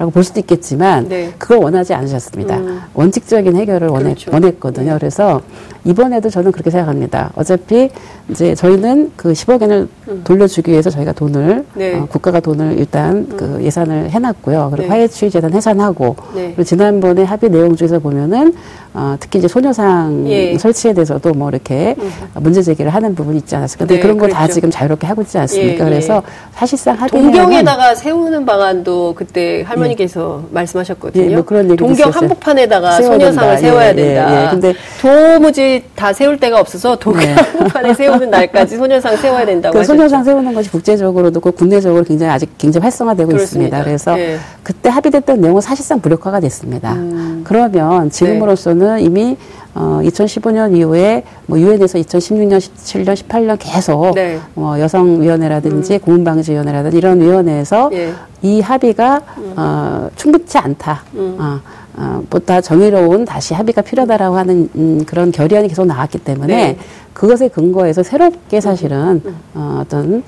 라고 0.01 0.11
음. 0.11 0.13
볼 0.13 0.25
수도 0.25 0.41
있겠지만 0.41 1.09
네. 1.11 1.31
그걸 1.37 1.59
원하지 1.59 1.93
않으셨습니다. 1.93 2.57
음. 2.57 2.81
원칙적인 2.95 3.55
해결을 3.55 3.89
원했, 3.89 4.15
그렇죠. 4.15 4.31
원했거든요. 4.33 4.93
네. 4.93 4.99
그래서 4.99 5.43
이번에도 5.85 6.31
저는 6.31 6.53
그렇게 6.53 6.71
생각합니다. 6.71 7.31
어차피 7.37 7.91
이제 8.31 8.55
저희는 8.55 9.13
그 9.17 9.33
10억 9.33 9.63
엔을 9.63 9.89
음. 10.09 10.21
돌려주기 10.25 10.71
위해서 10.71 10.89
저희가 10.89 11.13
돈을 11.13 11.67
네. 11.75 11.99
어, 11.99 12.07
국가가 12.07 12.41
돈을 12.41 12.79
일단 12.79 13.27
음. 13.31 13.37
그 13.37 13.63
예산을 13.63 14.11
해놨고요. 14.11 14.69
그리고 14.71 14.85
네. 14.85 14.89
화해치유재단 14.89 15.53
해산하고 15.53 16.17
네. 16.35 16.45
그리고 16.47 16.65
지난번에 16.65 17.23
합의 17.25 17.51
내용 17.51 17.77
중에서 17.77 17.99
보면은 17.99 18.55
어, 18.93 19.17
특히 19.21 19.39
이제 19.39 19.47
소녀상 19.47 20.25
예. 20.27 20.59
설치에 20.59 20.93
대해서도 20.95 21.33
뭐 21.35 21.49
이렇게 21.49 21.95
음. 21.99 22.11
문제 22.41 22.61
제기를 22.61 22.93
하는 22.93 23.15
부분이 23.15 23.39
있지 23.39 23.55
않았을까. 23.55 23.87
근데 23.87 23.97
네, 23.97 24.01
그런 24.01 24.19
거다 24.19 24.39
그렇죠. 24.39 24.55
지금 24.55 24.71
자유롭게 24.71 25.07
하고 25.07 25.23
있지 25.23 25.39
않습니까? 25.39 25.71
예, 25.71 25.75
예. 25.75 25.79
그래서 25.79 26.23
사실상 26.55 26.97
합의 26.97 27.11
동경에다가 27.11 27.95
세우는 27.95 28.45
방안도 28.45 29.15
그때 29.15 29.63
할머니 29.63 29.90
께서 29.95 30.43
예. 30.43 30.55
말씀하셨거든요. 30.55 31.31
예, 31.31 31.35
뭐 31.35 31.45
그런 31.45 31.77
동경 31.77 32.11
한복판에다가 32.11 33.03
소녀상을 33.03 33.59
세워야 33.59 33.95
된다. 33.95 34.51
근데 34.51 34.75
도무지 35.01 35.85
다 35.95 36.13
세울 36.13 36.39
데가 36.39 36.61
없어서 36.61 36.97
동경 36.97 37.21
네. 37.23 37.33
한복판에 37.33 37.95
세우는 37.95 38.31
날까지 38.31 38.77
소녀상 38.77 39.17
세워야 39.17 39.47
된다고 39.47 39.79
그 39.79 39.85
소녀상 39.85 40.25
세우는 40.25 40.53
것이 40.55 40.71
국제적으로도 40.71 41.41
그 41.41 41.53
국내적으로 41.53 42.05
굉장히 42.05 42.33
아직 42.33 42.51
굉장히 42.59 42.83
활성화되고 42.83 43.29
그렇습니다. 43.29 43.79
있습니다. 43.79 43.85
그래서 43.85 44.19
예. 44.19 44.39
그때 44.63 44.89
합의됐던 44.89 45.41
내용은 45.41 45.61
사실상 45.61 46.01
무력화가 46.03 46.41
됐습니다. 46.41 46.93
음. 46.93 47.43
그러면 47.45 48.11
지금으로서는 48.11 48.81
저는 48.81 49.01
이미 49.01 49.37
어, 49.75 50.01
2015년 50.03 50.77
이후에 50.77 51.23
뭐 51.47 51.59
유엔에서 51.59 51.99
2016년, 51.99 52.59
17년, 52.59 53.15
18년 53.15 53.57
계속 53.59 54.15
네. 54.15 54.39
어, 54.57 54.75
여성위원회라든지 54.79 55.95
음. 55.95 55.99
고문방지위원회라든지 56.01 56.97
이런 56.97 57.21
위원회에서 57.21 57.91
예. 57.93 58.13
이 58.43 58.61
합의가 58.61 59.21
음. 59.39 59.55
어, 59.57 60.11
충분치 60.17 60.59
않다. 60.59 61.03
음. 61.15 61.37
어, 61.39 61.61
어, 61.97 62.23
보다 62.31 62.61
정의로운 62.61 63.25
다시 63.25 63.53
합의가 63.55 63.83
필요하다라고 63.83 64.37
하는 64.37 64.69
음, 64.75 65.05
그런 65.07 65.33
결의안이 65.33 65.69
계속 65.69 65.87
나왔기 65.87 66.19
때문에 66.19 66.55
네. 66.55 66.79
그것에 67.13 67.49
근거해서 67.49 68.03
새롭게 68.03 68.61
사실은 68.61 69.23
어, 69.55 69.81
어떤 69.83 70.23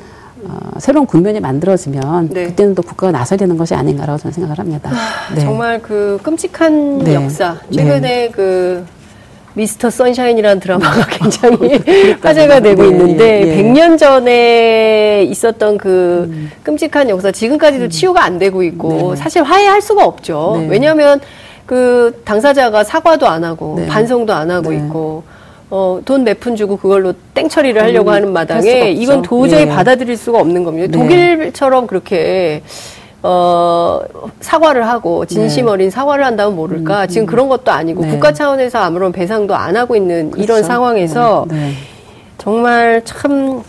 어, 0.45 0.59
새로운 0.79 1.07
국면이 1.07 1.41
만들어지면 1.41 2.29
네. 2.31 2.47
그때는 2.47 2.75
또 2.75 2.83
국가가 2.83 3.13
나서야 3.13 3.39
되는 3.39 3.57
것이 3.57 3.75
아닌가라고 3.75 4.19
저는 4.19 4.33
생각을 4.33 4.59
합니다. 4.59 4.91
아, 4.93 5.35
네. 5.35 5.41
정말 5.41 5.81
그 5.81 6.19
끔찍한 6.23 6.99
네. 6.99 7.15
역사. 7.15 7.57
최근에 7.71 8.01
네. 8.01 8.31
그 8.31 8.85
미스터 9.55 9.91
선샤인이라는 9.91 10.61
드라마가 10.61 11.07
굉장히 11.11 11.79
화제가 12.21 12.61
되고 12.61 12.83
네, 12.83 12.89
있는데 12.89 13.43
예. 13.49 13.63
100년 13.63 13.99
전에 13.99 15.25
있었던 15.29 15.79
그 15.79 16.27
음. 16.31 16.51
끔찍한 16.63 17.09
역사 17.11 17.31
지금까지도 17.31 17.85
음. 17.85 17.91
치유가 17.91 18.25
안 18.25 18.39
되고 18.39 18.63
있고 18.63 19.11
네. 19.15 19.17
사실 19.17 19.43
화해할 19.43 19.83
수가 19.83 20.05
없죠. 20.05 20.57
네. 20.61 20.69
왜냐하면 20.69 21.21
그 21.67 22.21
당사자가 22.25 22.85
사과도 22.85 23.27
안 23.27 23.45
하고 23.45 23.77
네. 23.79 23.87
반성도 23.87 24.33
안 24.33 24.51
하고 24.51 24.71
네. 24.71 24.77
있고 24.79 25.23
어, 25.71 26.01
돈 26.05 26.23
몇 26.25 26.39
푼 26.41 26.55
주고 26.55 26.77
그걸로 26.77 27.15
땡 27.35 27.49
처리를 27.49 27.83
하려고 27.83 28.11
음, 28.11 28.15
하는 28.15 28.33
마당에 28.33 28.91
이건 28.91 29.23
도저히 29.23 29.63
예. 29.63 29.67
받아들일 29.69 30.17
수가 30.17 30.39
없는 30.39 30.65
겁니다. 30.65 30.87
네. 30.87 30.99
독일처럼 30.99 31.87
그렇게 31.87 32.63
어, 33.23 34.01
사과를 34.41 34.87
하고 34.89 35.25
진심 35.27 35.67
네. 35.67 35.73
어린 35.73 35.91
사과를 35.91 36.25
한다면 36.25 36.57
모를까. 36.57 37.03
음, 37.03 37.09
지금 37.09 37.25
음. 37.25 37.27
그런 37.27 37.49
것도 37.49 37.71
아니고 37.71 38.03
네. 38.05 38.11
국가 38.11 38.33
차원에서 38.33 38.81
아무런 38.81 39.13
배상도 39.13 39.55
안 39.55 39.77
하고 39.77 39.95
있는 39.97 40.31
그렇죠. 40.31 40.43
이런 40.43 40.63
상황에서 40.63 41.47
네. 41.49 41.57
네. 41.57 41.73
정말 42.39 43.03
참 43.05 43.63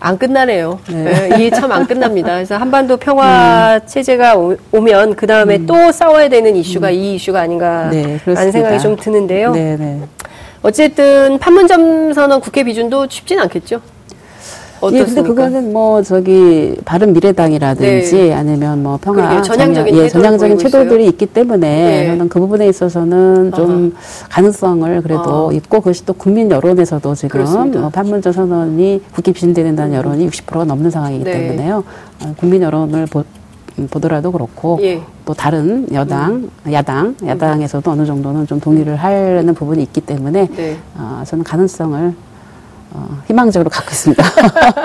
안 0.00 0.16
끝나네요. 0.16 0.78
네. 0.88 1.28
네 1.28 1.28
이게 1.34 1.50
참안 1.50 1.86
끝납니다. 1.86 2.34
그래서 2.34 2.56
한반도 2.56 2.96
평화 2.96 3.80
음. 3.82 3.86
체제가 3.86 4.36
오, 4.36 4.56
면그 4.80 5.26
다음에 5.26 5.56
음. 5.56 5.66
또 5.66 5.90
싸워야 5.92 6.28
되는 6.28 6.54
이슈가 6.56 6.88
음. 6.88 6.94
이 6.94 7.14
이슈가 7.14 7.40
아닌가라는 7.40 8.18
생각이 8.52 8.78
좀 8.78 8.96
드는데요. 8.96 9.54
어쨌든 10.62 11.38
판문점 11.38 12.12
선언 12.12 12.40
국회 12.40 12.62
비준도 12.64 13.06
쉽진 13.08 13.38
않겠죠. 13.40 13.80
어떻습니까? 14.80 14.98
예, 14.98 15.04
근데 15.04 15.22
그거는 15.22 15.72
뭐 15.72 16.02
저기 16.02 16.76
바른 16.84 17.12
미래당이라든지 17.12 18.16
네. 18.16 18.34
아니면 18.34 18.82
뭐 18.82 18.98
평화 19.00 19.42
전향적인 19.42 19.96
예, 19.96 20.08
전향적인 20.08 20.58
태도들이 20.58 21.06
있기 21.06 21.26
때문에 21.26 21.68
네. 21.68 22.06
저는 22.06 22.28
그 22.28 22.40
부분에 22.40 22.68
있어서는 22.68 23.52
좀 23.52 23.92
아하. 23.94 24.28
가능성을 24.30 25.02
그래도 25.02 25.50
아. 25.50 25.52
있고 25.52 25.78
그것이 25.80 26.04
또 26.04 26.12
국민 26.12 26.50
여론에서도 26.50 27.14
지금 27.14 27.70
뭐 27.72 27.88
판문점 27.90 28.32
선언이 28.32 29.02
국회 29.12 29.32
비준되는다는 29.32 29.94
여론이 29.94 30.28
60%가 30.28 30.64
넘는 30.64 30.90
상황이기 30.90 31.24
네. 31.24 31.32
때문에요. 31.32 31.84
어, 32.24 32.34
국민 32.38 32.62
여론을 32.62 33.06
보, 33.06 33.24
보더라도 33.90 34.32
그렇고 34.32 34.78
예. 34.82 35.00
또 35.24 35.34
다른 35.34 35.86
여당, 35.92 36.32
음. 36.66 36.72
야당, 36.72 37.14
야당에서도 37.24 37.90
어느 37.90 38.06
정도는 38.06 38.46
좀 38.46 38.60
동의를 38.60 38.96
하려는 38.96 39.54
부분이 39.54 39.82
있기 39.84 40.00
때문에 40.00 40.48
네. 40.48 40.76
어, 40.96 41.22
저는 41.26 41.44
가능성을 41.44 42.14
어, 42.90 43.22
희망적으로 43.26 43.70
갖고 43.70 43.90
있습니다. 43.90 44.24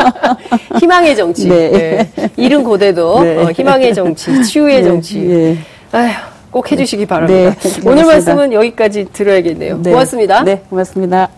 희망의 0.79 1.15
정치. 1.15 1.47
네. 1.47 1.69
네. 2.15 2.29
이른 2.35 2.63
고대도 2.63 3.23
네. 3.23 3.37
어, 3.37 3.51
희망의 3.51 3.93
정치, 3.93 4.43
치유의 4.43 4.81
네. 4.81 4.87
정치. 4.87 5.19
네. 5.19 5.57
아휴, 5.91 6.11
꼭 6.51 6.71
해주시기 6.71 7.05
바랍니다. 7.05 7.55
네, 7.59 7.81
오늘 7.85 8.05
말씀은 8.05 8.53
여기까지 8.53 9.07
들어야겠네요. 9.11 9.79
네. 9.81 9.91
고맙습니다. 9.91 10.43
네, 10.43 10.61
고맙습니다. 10.69 11.29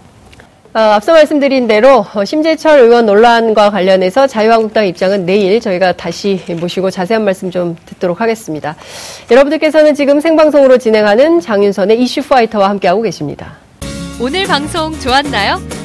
어, 0.74 0.80
앞서 0.80 1.14
말씀드린 1.14 1.68
대로 1.68 2.06
어, 2.14 2.26
심재철 2.26 2.80
의원 2.82 3.06
논란과 3.06 3.70
관련해서 3.70 4.28
자유한국당 4.28 4.86
입장은 4.86 5.26
내일 5.26 5.62
저희가 5.62 5.94
다시 5.94 6.42
모시고 6.60 6.92
자세한 6.92 7.24
말씀 7.24 7.50
좀 7.50 7.78
듣도록 7.86 8.20
하겠습니다. 8.20 8.76
여러분들께서는 9.32 9.96
지금 9.96 10.20
생방송으로 10.20 10.78
진행하는 10.78 11.40
장윤선의 11.40 12.02
이슈 12.02 12.22
파이터와 12.28 12.70
함께하고 12.70 13.04
계십니다. 13.04 13.54
오늘 14.20 14.46
방송 14.46 14.92
좋았나요? 15.00 15.85